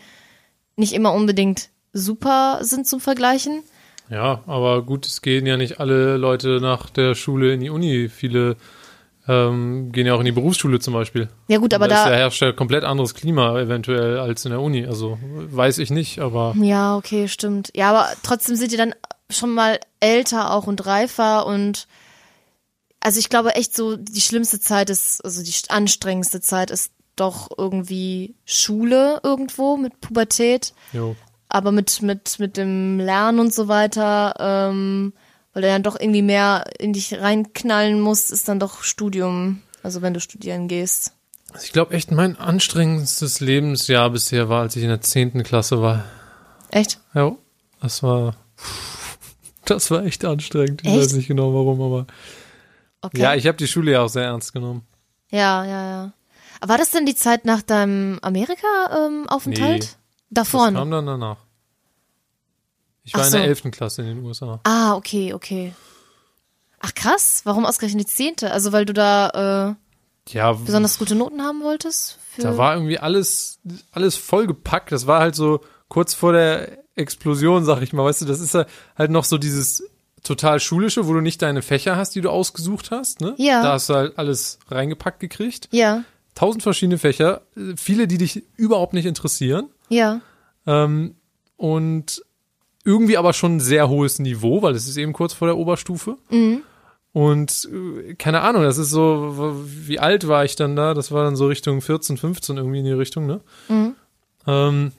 [0.76, 3.64] nicht immer unbedingt super sind zum Vergleichen.
[4.10, 8.08] Ja, aber gut, es gehen ja nicht alle Leute nach der Schule in die Uni.
[8.08, 8.56] Viele
[9.26, 11.28] ähm, gehen ja auch in die Berufsschule zum Beispiel.
[11.48, 14.86] Ja gut, aber da, da, herrscht ja komplett anderes Klima eventuell als in der Uni.
[14.86, 17.70] Also weiß ich nicht, aber ja, okay, stimmt.
[17.74, 18.94] Ja, aber trotzdem sind die dann
[19.30, 21.88] schon mal älter auch und reifer und
[23.00, 27.48] also ich glaube echt so, die schlimmste Zeit ist, also die anstrengendste Zeit ist doch
[27.56, 30.74] irgendwie Schule irgendwo mit Pubertät.
[30.92, 31.16] jo.
[31.48, 35.12] Aber mit, mit, mit dem Lernen und so weiter, ähm,
[35.52, 40.02] weil du dann doch irgendwie mehr in dich reinknallen musst, ist dann doch Studium, also
[40.02, 41.12] wenn du studieren gehst.
[41.52, 45.80] Also ich glaube echt, mein anstrengendstes Lebensjahr bisher war, als ich in der zehnten Klasse
[45.80, 46.04] war.
[46.70, 46.98] Echt?
[47.14, 47.36] Ja,
[47.80, 48.34] das war,
[49.64, 50.82] das war echt anstrengend.
[50.82, 50.98] Ich Echt?
[50.98, 52.06] weiß nicht genau warum, aber
[53.02, 53.20] Okay.
[53.20, 54.82] ja, ich habe die Schule ja auch sehr ernst genommen.
[55.30, 56.12] ja, ja, ja.
[56.60, 59.98] Aber war das denn die Zeit nach deinem Amerika-Aufenthalt?
[60.34, 60.40] Nee.
[60.40, 61.38] Davor Das kam dann danach.
[63.04, 63.46] Ich war Ach in der so.
[63.46, 63.70] 11.
[63.70, 64.60] Klasse in den USA.
[64.64, 65.74] Ah, okay, okay.
[66.80, 68.50] Ach krass, warum ausgerechnet die zehnte?
[68.50, 69.76] Also weil du da
[70.28, 72.18] äh, Ja, besonders gute Noten haben wolltest?
[72.38, 73.60] Da war irgendwie alles,
[73.92, 74.90] alles vollgepackt.
[74.90, 78.04] Das war halt so kurz vor der Explosion, sag ich mal.
[78.04, 79.84] Weißt du, das ist halt noch so dieses
[80.22, 83.20] total schulische, wo du nicht deine Fächer hast, die du ausgesucht hast.
[83.20, 83.34] Ne?
[83.38, 83.62] Ja.
[83.62, 85.68] Da hast du halt alles reingepackt gekriegt.
[85.70, 89.68] ja, Tausend verschiedene Fächer, äh, viele, die dich überhaupt nicht interessieren.
[89.88, 90.20] Ja,
[90.66, 91.14] Ähm,
[91.56, 92.22] und
[92.84, 96.16] irgendwie aber schon ein sehr hohes Niveau, weil es ist eben kurz vor der Oberstufe.
[97.12, 100.94] Und äh, keine Ahnung, das ist so, wie alt war ich dann da?
[100.94, 103.40] Das war dann so Richtung 14, 15 irgendwie in die Richtung, ne?
[104.46, 104.92] Ähm,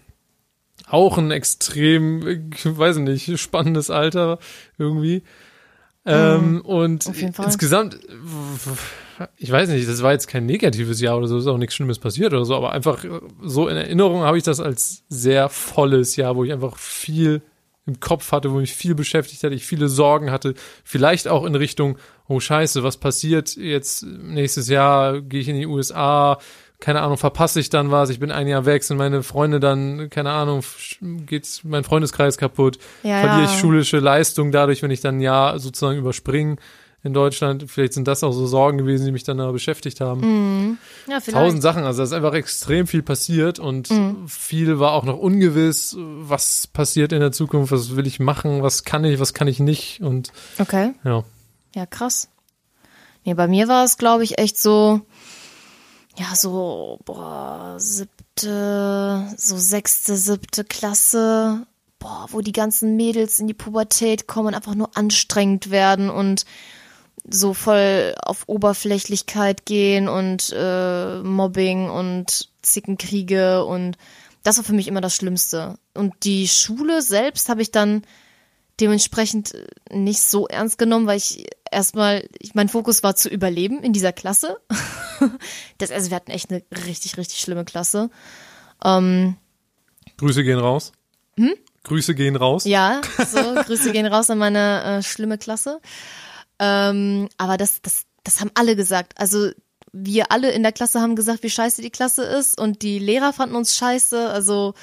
[0.88, 4.40] auch ein extrem, äh, weiß ich nicht, spannendes Alter
[4.78, 5.24] irgendwie.
[6.06, 7.46] Ähm, und Auf jeden Fall.
[7.46, 8.00] insgesamt,
[9.38, 12.00] ich weiß nicht, das war jetzt kein negatives Jahr oder so, ist auch nichts Schlimmes
[12.00, 13.10] passiert oder so, aber einfach äh,
[13.42, 17.42] so in Erinnerung habe ich das als sehr volles Jahr, wo ich einfach viel
[17.86, 21.56] im Kopf hatte, wo mich viel beschäftigt hatte, ich viele Sorgen hatte, vielleicht auch in
[21.56, 21.98] Richtung,
[22.28, 26.40] oh scheiße, was passiert jetzt nächstes Jahr, gehe ich in die USA,
[26.80, 30.10] keine Ahnung, verpasse ich dann was, ich bin ein Jahr weg, sind meine Freunde dann,
[30.10, 30.64] keine Ahnung,
[31.02, 35.60] geht mein Freundeskreis kaputt, Ja, verliere ich schulische Leistung dadurch, wenn ich dann ein Jahr
[35.60, 36.58] sozusagen überspringe
[37.06, 40.80] in Deutschland, vielleicht sind das auch so Sorgen gewesen, die mich dann da beschäftigt haben.
[41.08, 41.38] ja, vielleicht.
[41.38, 43.90] Tausend Sachen, also da ist einfach extrem viel passiert und
[44.28, 48.86] viel war auch noch ungewiss, was passiert in der Zukunft, was will ich machen, was
[48.86, 50.94] kann ich, was kann ich nicht und Okay.
[51.04, 51.24] ja.
[51.76, 52.30] Ja, krass.
[53.24, 55.02] Nee, bei mir war es, glaube ich, echt so,
[56.18, 61.68] ja, so, boah, siebte, so sechste, siebte Klasse,
[62.00, 66.46] boah, wo die ganzen Mädels in die Pubertät kommen und einfach nur anstrengend werden und
[67.30, 73.98] so voll auf Oberflächlichkeit gehen und äh, Mobbing und Zickenkriege und
[74.44, 75.80] das war für mich immer das Schlimmste.
[75.96, 78.04] Und die Schule selbst habe ich dann
[78.80, 83.82] dementsprechend äh, nicht so ernst genommen, weil ich erstmal, ich, mein Fokus war zu überleben
[83.82, 84.58] in dieser Klasse.
[85.78, 88.10] Das, also wir hatten echt eine richtig, richtig schlimme Klasse.
[90.18, 90.92] Grüße gehen raus.
[91.84, 92.66] Grüße gehen raus.
[92.66, 92.72] Hm?
[92.72, 95.80] Ja, so, Grüße gehen raus an meine äh, schlimme Klasse.
[96.60, 99.14] Ähm, aber das, das, das haben alle gesagt.
[99.18, 99.52] Also
[99.92, 103.34] wir alle in der Klasse haben gesagt, wie scheiße die Klasse ist und die Lehrer
[103.34, 104.30] fanden uns scheiße.
[104.30, 104.74] Also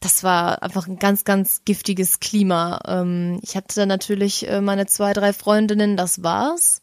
[0.00, 2.80] das war einfach ein ganz, ganz giftiges Klima.
[2.86, 6.82] Ähm, ich hatte dann natürlich äh, meine zwei, drei Freundinnen, das war's.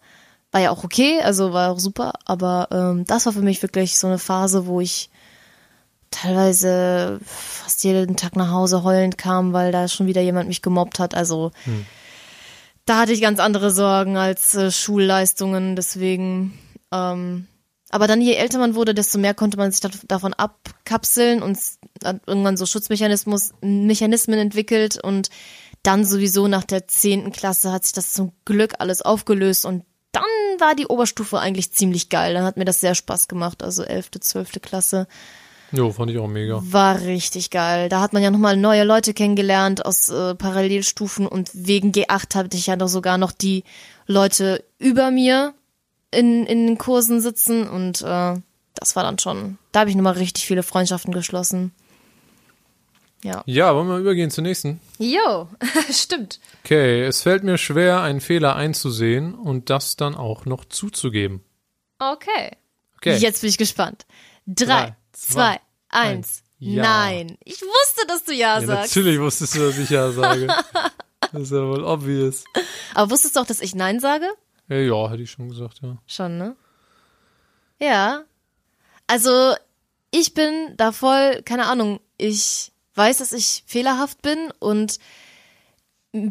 [0.52, 4.00] War ja auch okay, also war auch super, aber ähm, das war für mich wirklich
[4.00, 5.12] so eine Phase, wo ich
[6.10, 10.98] teilweise fast jeden Tag nach Hause heulend kam, weil da schon wieder jemand mich gemobbt
[10.98, 11.14] hat.
[11.14, 11.52] Also
[12.90, 16.58] da hatte ich ganz andere Sorgen als äh, Schulleistungen, deswegen.
[16.92, 17.48] Ähm,
[17.92, 21.60] aber dann, je älter man wurde, desto mehr konnte man sich da- davon abkapseln und
[22.04, 25.30] hat irgendwann so Schutzmechanismus, Mechanismen entwickelt und
[25.84, 30.24] dann sowieso nach der zehnten Klasse hat sich das zum Glück alles aufgelöst und dann
[30.58, 32.34] war die Oberstufe eigentlich ziemlich geil.
[32.34, 35.08] Dann hat mir das sehr Spaß gemacht, also elfte, zwölfte Klasse
[35.72, 36.62] Jo, fand ich auch mega.
[36.64, 37.90] war richtig geil.
[37.90, 42.58] Da hat man ja nochmal neue Leute kennengelernt aus äh, Parallelstufen und wegen G8 hatte
[42.58, 43.64] ich ja noch sogar noch die
[44.08, 45.54] Leute über mir
[46.12, 48.36] in, in den Kursen sitzen und äh,
[48.76, 51.72] das war dann schon, da habe ich nochmal richtig viele Freundschaften geschlossen.
[53.24, 53.44] Ja.
[53.46, 54.80] Ja, wollen wir übergehen zur nächsten?
[54.98, 55.48] Jo,
[55.92, 56.40] stimmt.
[56.64, 61.44] Okay, es fällt mir schwer, einen Fehler einzusehen und das dann auch noch zuzugeben.
[62.00, 62.52] Okay.
[62.96, 63.18] Okay.
[63.18, 64.06] Jetzt bin ich gespannt.
[64.46, 64.96] Drei, Drei,
[65.28, 66.44] zwei, eins.
[66.60, 66.84] Ja.
[66.84, 67.38] Nein.
[67.44, 68.96] Ich wusste, dass du Ja, ja, sagst.
[68.96, 70.48] natürlich wusstest du, dass ich ja sage.
[71.32, 72.44] das ist ja wohl obvious.
[72.94, 74.28] Aber wusstest du auch, dass ich Nein sage?
[74.68, 75.98] Ja, ja, hätte ich schon gesagt, ja.
[76.06, 76.56] Schon, ne?
[77.80, 78.24] Ja.
[79.08, 79.56] Also,
[80.12, 85.00] ich bin da voll, keine Ahnung, ich weiß, dass ich fehlerhaft bin und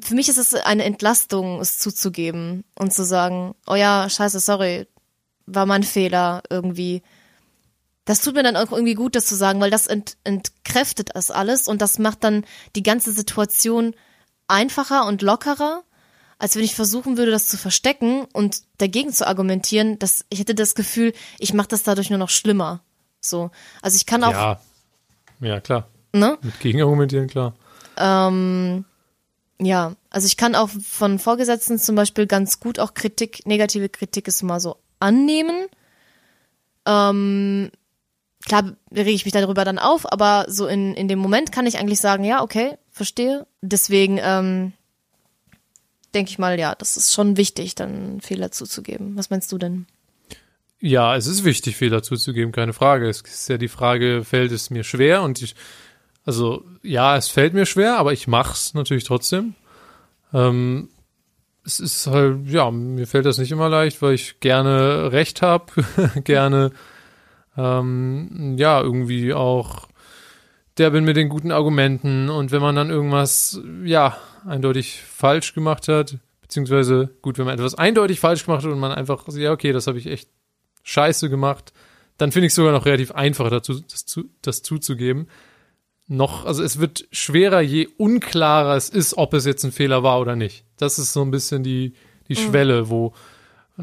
[0.03, 4.87] für mich ist es eine Entlastung, es zuzugeben und zu sagen, oh ja, scheiße, sorry,
[5.46, 7.03] war mein Fehler irgendwie.
[8.08, 11.30] Das tut mir dann auch irgendwie gut, das zu sagen, weil das ent entkräftet das
[11.30, 13.94] alles und das macht dann die ganze Situation
[14.46, 15.82] einfacher und lockerer,
[16.38, 20.54] als wenn ich versuchen würde, das zu verstecken und dagegen zu argumentieren, dass ich hätte
[20.54, 22.80] das Gefühl, ich mache das dadurch nur noch schlimmer.
[23.20, 23.50] So,
[23.82, 24.60] also ich kann auch, Ja.
[25.40, 25.90] Ja, klar.
[26.14, 26.38] ne?
[26.40, 27.52] Mit Gegenargumentieren, klar.
[27.98, 28.86] Ähm,
[29.60, 34.28] ja, also ich kann auch von Vorgesetzten zum Beispiel ganz gut auch Kritik, negative Kritik
[34.28, 35.66] ist mal so annehmen.
[36.86, 37.70] Ähm,
[38.48, 41.78] klar rege ich mich darüber dann auf, aber so in, in dem Moment kann ich
[41.78, 43.46] eigentlich sagen, ja, okay, verstehe.
[43.61, 44.72] Deswegen ähm,
[46.14, 49.16] denke ich mal, ja, das ist schon wichtig, dann Fehler zuzugeben.
[49.16, 49.87] Was meinst du denn?
[50.80, 53.08] Ja, es ist wichtig, Fehler zuzugeben, keine Frage.
[53.08, 55.22] Es ist ja die Frage, fällt es mir schwer?
[55.22, 55.54] Und ich,
[56.24, 59.54] Also ja, es fällt mir schwer, aber ich mach's natürlich trotzdem.
[60.32, 60.88] Ähm,
[61.64, 65.66] es ist halt, ja, mir fällt das nicht immer leicht, weil ich gerne Recht habe,
[66.24, 66.72] gerne
[67.58, 69.88] ähm, ja, irgendwie auch
[70.78, 74.16] der bin mit den guten Argumenten und wenn man dann irgendwas, ja,
[74.46, 78.92] eindeutig falsch gemacht hat, beziehungsweise gut, wenn man etwas eindeutig falsch gemacht hat und man
[78.92, 80.28] einfach, ja, okay, das habe ich echt
[80.84, 81.72] scheiße gemacht,
[82.16, 85.28] dann finde ich es sogar noch relativ einfach dazu, das, zu, das zuzugeben.
[86.06, 90.20] Noch, also es wird schwerer, je unklarer es ist, ob es jetzt ein Fehler war
[90.20, 90.64] oder nicht.
[90.78, 91.92] Das ist so ein bisschen die,
[92.28, 92.48] die mhm.
[92.48, 93.12] Schwelle, wo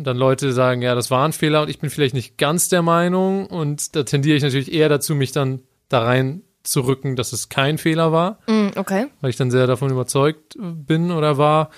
[0.03, 2.81] dann Leute sagen, ja, das war ein Fehler und ich bin vielleicht nicht ganz der
[2.81, 7.31] Meinung und da tendiere ich natürlich eher dazu, mich dann da rein zu rücken, dass
[7.31, 8.39] es kein Fehler war.
[8.47, 9.08] Mm, okay.
[9.21, 11.69] Weil ich dann sehr davon überzeugt bin oder war.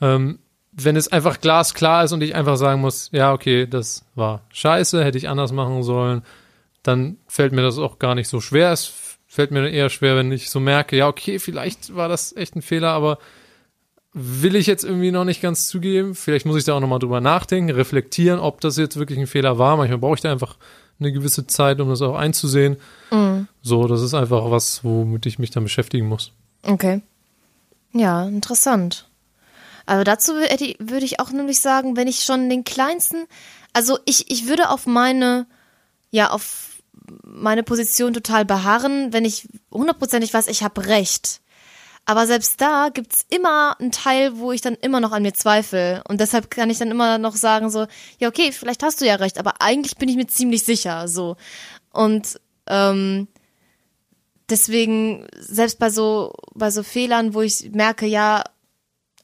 [0.00, 0.38] Ähm,
[0.72, 5.04] wenn es einfach glasklar ist und ich einfach sagen muss, ja, okay, das war scheiße,
[5.04, 6.22] hätte ich anders machen sollen,
[6.82, 8.72] dann fällt mir das auch gar nicht so schwer.
[8.72, 12.56] Es fällt mir eher schwer, wenn ich so merke, ja, okay, vielleicht war das echt
[12.56, 13.18] ein Fehler, aber
[14.14, 16.14] will ich jetzt irgendwie noch nicht ganz zugeben.
[16.14, 19.58] Vielleicht muss ich da auch nochmal drüber nachdenken, reflektieren, ob das jetzt wirklich ein Fehler
[19.58, 19.76] war.
[19.76, 20.56] Manchmal brauche ich da einfach
[21.00, 22.76] eine gewisse Zeit, um das auch einzusehen.
[23.10, 23.48] Mhm.
[23.62, 26.32] So, das ist einfach was, womit ich mich dann beschäftigen muss.
[26.62, 27.00] Okay.
[27.92, 29.08] Ja, interessant.
[29.86, 33.26] Also dazu würde ich auch nämlich sagen, wenn ich schon den kleinsten,
[33.72, 35.46] also ich, ich würde auf meine,
[36.10, 36.80] ja, auf
[37.24, 41.41] meine Position total beharren, wenn ich hundertprozentig weiß, ich habe recht.
[42.04, 46.02] Aber selbst da gibt's immer einen Teil, wo ich dann immer noch an mir zweifle.
[46.08, 47.86] Und deshalb kann ich dann immer noch sagen, so,
[48.18, 51.06] ja, okay, vielleicht hast du ja recht, aber eigentlich bin ich mir ziemlich sicher.
[51.06, 51.36] So.
[51.92, 53.28] Und ähm,
[54.50, 58.42] deswegen, selbst bei so, bei so Fehlern, wo ich merke, ja,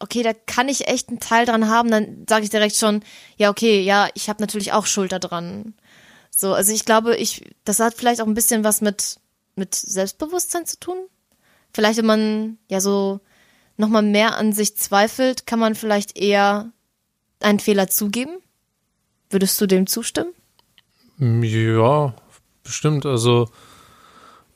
[0.00, 3.02] okay, da kann ich echt einen Teil dran haben, dann sage ich direkt schon,
[3.36, 5.74] ja, okay, ja, ich habe natürlich auch Schuld dran.
[6.30, 9.18] So, also ich glaube, ich, das hat vielleicht auch ein bisschen was mit,
[9.56, 10.98] mit Selbstbewusstsein zu tun.
[11.78, 13.20] Vielleicht, wenn man ja so
[13.76, 16.72] nochmal mehr an sich zweifelt, kann man vielleicht eher
[17.38, 18.32] einen Fehler zugeben.
[19.30, 20.32] Würdest du dem zustimmen?
[21.20, 22.14] Ja,
[22.64, 23.06] bestimmt.
[23.06, 23.48] Also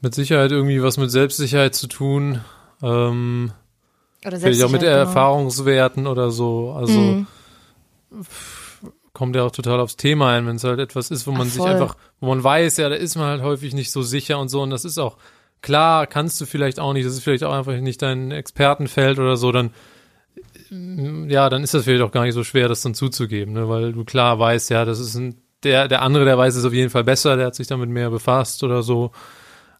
[0.01, 2.41] mit Sicherheit irgendwie was mit Selbstsicherheit zu tun.
[2.83, 3.53] Ähm,
[4.27, 4.93] oder vielleicht auch mit genau.
[4.93, 6.73] Erfahrungswerten oder so.
[6.73, 7.27] Also mhm.
[9.13, 11.53] kommt ja auch total aufs Thema ein, wenn es halt etwas ist, wo man Ach,
[11.53, 14.49] sich einfach, wo man weiß, ja, da ist man halt häufig nicht so sicher und
[14.49, 14.61] so.
[14.61, 15.19] Und das ist auch
[15.63, 19.37] klar, kannst du vielleicht auch nicht, das ist vielleicht auch einfach nicht dein Expertenfeld oder
[19.37, 19.71] so, dann
[20.71, 23.69] ja, dann ist das vielleicht auch gar nicht so schwer, das dann zuzugeben, ne?
[23.69, 26.73] weil du klar weißt, ja, das ist ein, der, der andere, der weiß es auf
[26.73, 29.13] jeden Fall besser, der hat sich damit mehr befasst oder so.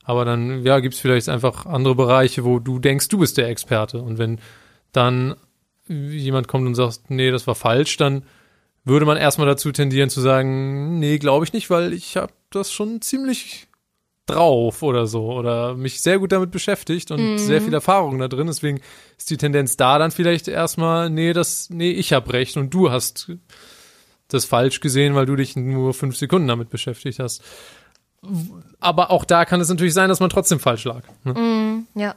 [0.05, 3.99] Aber dann, ja, gibt's vielleicht einfach andere Bereiche, wo du denkst, du bist der Experte.
[3.99, 4.41] Und wenn
[4.93, 5.37] dann
[5.89, 8.25] jemand kommt und sagt, nee, das war falsch, dann
[8.85, 12.73] würde man erstmal dazu tendieren zu sagen, nee, glaube ich nicht, weil ich habe das
[12.73, 13.69] schon ziemlich
[14.27, 17.39] drauf oder so oder mich sehr gut damit beschäftigt und mhm.
[17.39, 18.47] sehr viel Erfahrung da drin.
[18.47, 18.81] Deswegen
[19.19, 22.91] ist die Tendenz da dann vielleicht erstmal, nee, das, nee, ich habe recht und du
[22.91, 23.33] hast
[24.29, 27.43] das falsch gesehen, weil du dich nur fünf Sekunden damit beschäftigt hast.
[28.79, 31.03] Aber auch da kann es natürlich sein, dass man trotzdem falsch lag.
[31.25, 31.35] Ne?
[31.35, 32.15] Mm, ja.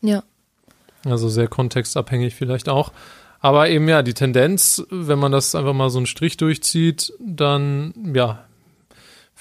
[0.00, 0.22] Ja.
[1.04, 2.92] Also sehr kontextabhängig vielleicht auch.
[3.40, 7.92] Aber eben ja, die Tendenz, wenn man das einfach mal so einen Strich durchzieht, dann
[8.14, 8.44] ja,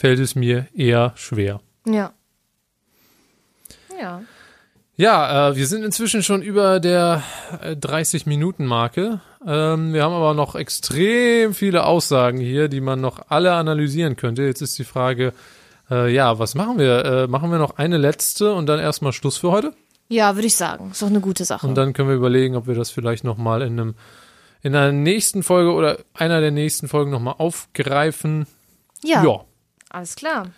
[0.01, 1.61] fällt es mir eher schwer.
[1.85, 2.11] Ja.
[3.99, 4.23] Ja.
[4.95, 7.21] Ja, äh, wir sind inzwischen schon über der
[7.61, 9.21] äh, 30-Minuten-Marke.
[9.45, 14.41] Ähm, wir haben aber noch extrem viele Aussagen hier, die man noch alle analysieren könnte.
[14.41, 15.33] Jetzt ist die Frage,
[15.91, 17.05] äh, ja, was machen wir?
[17.05, 19.71] Äh, machen wir noch eine letzte und dann erstmal Schluss für heute?
[20.09, 20.89] Ja, würde ich sagen.
[20.91, 21.67] Ist doch eine gute Sache.
[21.67, 23.95] Und dann können wir überlegen, ob wir das vielleicht nochmal in einem
[24.63, 28.47] in einer nächsten Folge oder einer der nächsten Folgen nochmal aufgreifen.
[29.03, 29.23] Ja.
[29.23, 29.45] Ja.
[29.91, 30.51] Alles klar.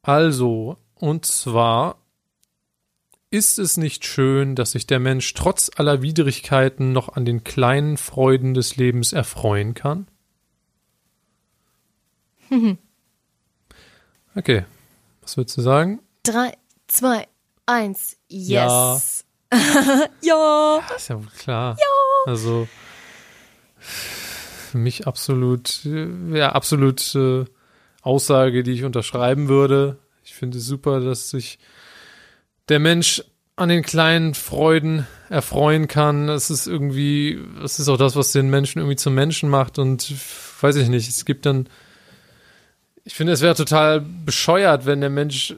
[0.00, 1.98] Also, und zwar
[3.28, 7.98] ist es nicht schön, dass sich der Mensch trotz aller Widrigkeiten noch an den kleinen
[7.98, 10.08] Freuden des Lebens erfreuen kann?
[14.34, 14.64] okay.
[15.20, 16.00] Was würdest du sagen?
[16.22, 16.56] Drei,
[16.86, 17.28] zwei,
[17.66, 19.24] eins, yes.
[19.52, 20.80] Ja.
[20.80, 20.96] ja.
[20.96, 21.76] Ist ja wohl klar.
[21.78, 22.32] Ja.
[22.32, 22.66] Also
[23.78, 27.44] für mich absolut, ja, absolut äh,
[28.06, 29.98] Aussage, die ich unterschreiben würde.
[30.24, 31.58] Ich finde es super, dass sich
[32.68, 33.22] der Mensch
[33.56, 36.28] an den kleinen Freuden erfreuen kann.
[36.28, 40.12] Es ist irgendwie, das ist auch das, was den Menschen irgendwie zum Menschen macht und
[40.60, 41.68] weiß ich nicht, es gibt dann,
[43.04, 45.56] ich finde, es wäre total bescheuert, wenn der Mensch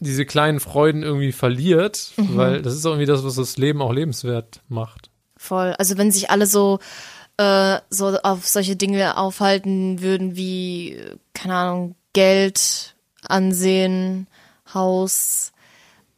[0.00, 2.36] diese kleinen Freuden irgendwie verliert, mhm.
[2.36, 5.10] weil das ist irgendwie das, was das Leben auch lebenswert macht.
[5.36, 5.74] Voll.
[5.78, 6.78] Also wenn sich alle so
[7.36, 11.00] äh, so auf solche Dinge aufhalten würden wie,
[11.32, 12.94] keine Ahnung, Geld,
[13.26, 14.26] Ansehen,
[14.72, 15.52] Haus,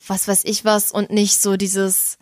[0.06, 2.18] was weiß ich was und nicht so dieses,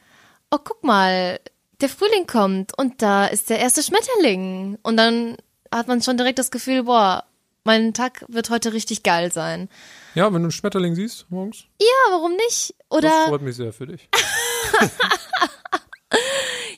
[0.51, 1.41] oh guck mal,
[1.81, 4.79] der Frühling kommt und da ist der erste Schmetterling.
[4.83, 5.37] Und dann
[5.73, 7.25] hat man schon direkt das Gefühl, boah,
[7.65, 9.69] mein Tag wird heute richtig geil sein.
[10.15, 12.75] Ja, wenn du einen Schmetterling siehst morgens, Ja, warum nicht?
[12.79, 14.09] das Oder freut mich sehr für dich.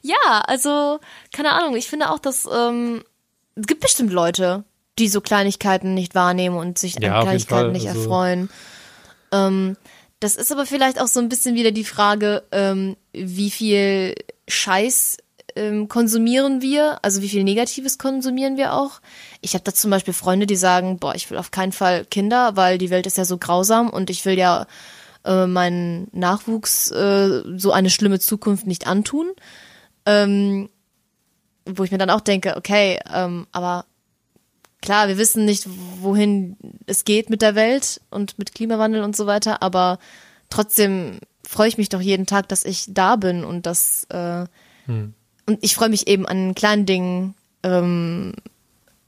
[0.03, 1.01] ja, also
[1.32, 1.76] keine Ahnung.
[1.76, 3.03] Ich finde auch, dass ähm,
[3.55, 4.64] es gibt bestimmt Leute,
[4.99, 8.51] die so Kleinigkeiten nicht wahrnehmen und sich Ja, an Kleinigkeiten nicht also- erfreuen.
[9.32, 9.76] Ähm,
[10.20, 14.14] das ist aber vielleicht auch so ein bisschen wieder die Frage, ähm, wie viel
[14.49, 15.18] Scheiß
[15.57, 19.01] ähm, konsumieren wir, also wie viel Negatives konsumieren wir auch.
[19.40, 22.57] Ich habe da zum Beispiel Freunde, die sagen, boah, ich will auf keinen Fall Kinder,
[22.57, 24.66] weil die Welt ist ja so grausam und ich will ja
[25.24, 29.32] äh, meinen Nachwuchs äh, so eine schlimme Zukunft nicht antun.
[30.07, 30.68] Ähm,
[31.68, 33.84] wo ich mir dann auch denke, okay, ähm, aber
[34.82, 35.66] klar, wir wissen nicht,
[36.00, 39.98] wohin es geht mit der Welt und mit Klimawandel und so weiter, aber
[40.48, 44.44] trotzdem freue ich mich doch jeden Tag, dass ich da bin und dass äh,
[44.88, 47.34] und ich freue mich eben an kleinen Dingen
[47.64, 48.32] ähm,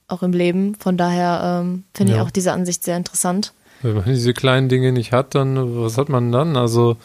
[0.08, 0.74] auch im Leben.
[0.74, 2.24] Von daher ähm, finde ich Ja.
[2.24, 3.52] auch diese Ansicht sehr interessant.
[3.82, 6.56] Wenn man diese kleinen Dinge nicht hat, dann was hat man dann?
[6.56, 6.96] Also,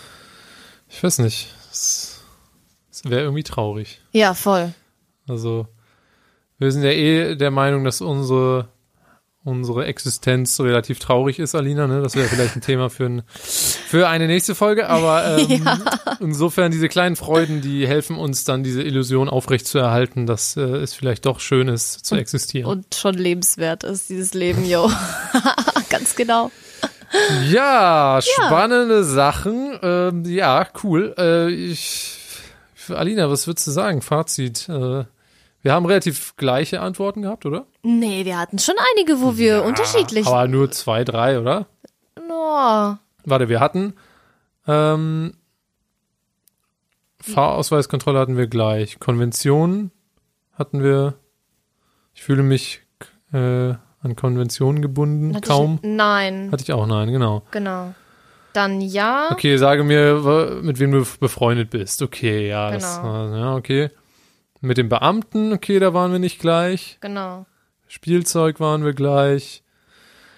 [0.89, 1.49] ich weiß nicht.
[1.71, 2.12] Es,
[2.93, 4.01] es wäre irgendwie traurig.
[4.11, 4.71] Ja, voll.
[5.27, 5.67] Also,
[6.59, 8.67] wir sind ja eh der Meinung, dass unsere,
[9.43, 11.87] unsere Existenz relativ traurig ist, Alina.
[11.87, 12.03] Ne?
[12.03, 14.89] Das wäre vielleicht ein Thema für, ein, für eine nächste Folge.
[14.89, 15.67] Aber ähm,
[16.19, 21.25] insofern diese kleinen Freuden, die helfen uns dann, diese Illusion aufrechtzuerhalten, dass äh, es vielleicht
[21.25, 22.69] doch schön ist, zu existieren.
[22.69, 24.87] Und schon lebenswert ist dieses Leben, yo.
[25.89, 26.51] Ganz genau.
[27.49, 29.79] Ja, spannende Sachen.
[29.81, 31.15] Ähm, ja, cool.
[31.17, 32.22] Äh, ich,
[32.89, 34.01] Alina, was würdest du sagen?
[34.01, 34.67] Fazit.
[34.69, 35.05] Äh,
[35.61, 37.65] wir haben relativ gleiche Antworten gehabt, oder?
[37.83, 40.27] Nee, wir hatten schon einige, wo wir unterschiedlich.
[40.27, 41.67] Aber nur zwei, drei, oder?
[42.17, 43.93] Oh, Warte, wir hatten
[44.67, 45.33] ähm,
[47.21, 48.99] Fahrausweiskontrolle hatten wir gleich.
[48.99, 49.91] Konventionen
[50.53, 51.15] hatten wir.
[52.13, 52.81] Ich fühle mich
[53.31, 55.79] äh, an Konventionen gebunden, hatte kaum.
[55.81, 57.43] Ich, nein, Hatte ich auch nein, genau.
[57.51, 57.95] genau.
[58.53, 59.29] Dann ja.
[59.31, 62.01] Okay, sage mir, mit wem du befreundet bist.
[62.01, 63.33] Okay, ja, das, Genau.
[63.33, 63.89] äh, ja, okay.
[64.61, 66.97] Mit dem Beamten, okay, da waren wir nicht gleich.
[67.01, 67.45] Genau.
[67.87, 69.63] Spielzeug waren wir gleich.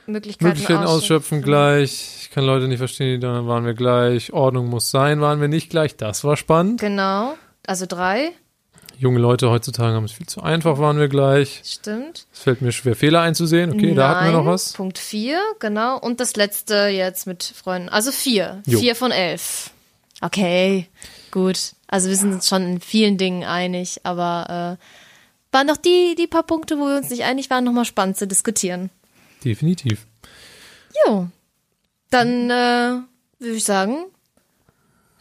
[0.07, 2.17] Möglichkeiten, Möglichkeiten ausschöpfen gleich.
[2.21, 4.33] Ich kann Leute nicht verstehen, da waren wir gleich.
[4.33, 5.95] Ordnung muss sein, waren wir nicht gleich.
[5.95, 6.79] Das war spannend.
[6.79, 7.35] Genau.
[7.65, 8.31] Also drei.
[8.97, 11.61] Junge Leute heutzutage haben es viel zu einfach, waren wir gleich.
[11.65, 12.27] Stimmt.
[12.33, 13.71] Es fällt mir schwer, Fehler einzusehen.
[13.71, 14.53] Okay, da hatten wir noch Nein.
[14.53, 14.73] was.
[14.73, 15.99] Punkt vier, genau.
[15.99, 17.89] Und das letzte jetzt mit Freunden.
[17.89, 18.61] Also vier.
[18.65, 18.79] Jo.
[18.79, 19.71] Vier von elf.
[20.21, 20.87] Okay,
[21.31, 21.73] gut.
[21.87, 26.27] Also wir sind uns schon in vielen Dingen einig, aber äh, waren noch die, die
[26.27, 28.89] paar Punkte, wo wir uns nicht einig waren, nochmal spannend zu diskutieren.
[29.43, 30.05] Definitiv.
[31.05, 31.27] Jo.
[32.09, 33.01] Dann äh,
[33.39, 34.05] würde ich sagen,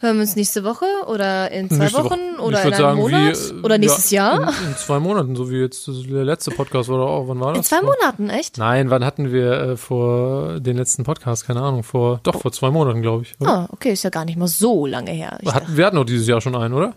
[0.05, 2.41] hören wir uns nächste Woche oder in zwei Nächste Wochen Woche.
[2.41, 4.53] oder in einem sagen, Monat wie, äh, oder nächstes ja, Jahr.
[4.61, 7.27] In, in zwei Monaten, so wie jetzt der letzte Podcast war auch.
[7.27, 7.57] Wann war das?
[7.57, 8.57] In zwei Monaten, echt?
[8.57, 11.45] Nein, wann hatten wir äh, vor den letzten Podcast?
[11.45, 13.33] Keine Ahnung, vor doch vor zwei Monaten, glaube ich.
[13.41, 13.49] Oder?
[13.49, 15.37] Ah, okay, ist ja gar nicht mal so lange her.
[15.41, 16.95] Ich dachte, Hatten, wir hatten doch dieses Jahr schon einen, oder?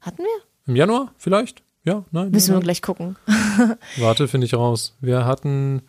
[0.00, 0.42] hatten wir?
[0.66, 1.62] Im Januar vielleicht?
[1.84, 2.30] Ja, nein.
[2.30, 2.64] Müssen wir nein.
[2.64, 3.16] gleich gucken.
[3.98, 4.96] Warte, finde ich raus.
[5.00, 5.82] Wir hatten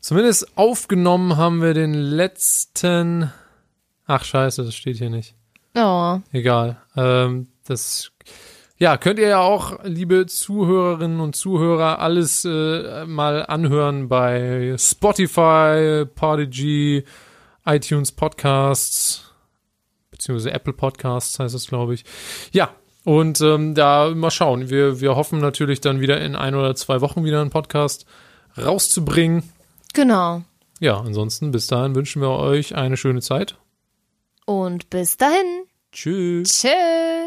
[0.00, 3.32] zumindest aufgenommen haben wir den letzten.
[4.06, 5.34] Ach scheiße, das steht hier nicht.
[5.74, 6.78] Oh, Egal.
[6.96, 8.10] Ähm, das
[8.80, 16.06] ja, könnt ihr ja auch, liebe Zuhörerinnen und Zuhörer, alles äh, mal anhören bei Spotify,
[16.06, 17.04] Podigy,
[17.66, 19.34] iTunes Podcasts,
[20.10, 22.04] beziehungsweise Apple Podcasts heißt es, glaube ich.
[22.52, 22.70] Ja,
[23.04, 24.70] und ähm, da mal schauen.
[24.70, 28.06] Wir, wir hoffen natürlich dann wieder in ein oder zwei Wochen wieder einen Podcast
[28.56, 29.42] rauszubringen.
[29.92, 30.42] genau.
[30.80, 33.58] Ja, ansonsten bis dahin wünschen wir euch eine schöne Zeit.
[34.50, 35.68] Und bis dahin.
[35.92, 36.48] Tschüss.
[36.48, 37.19] Tschüss.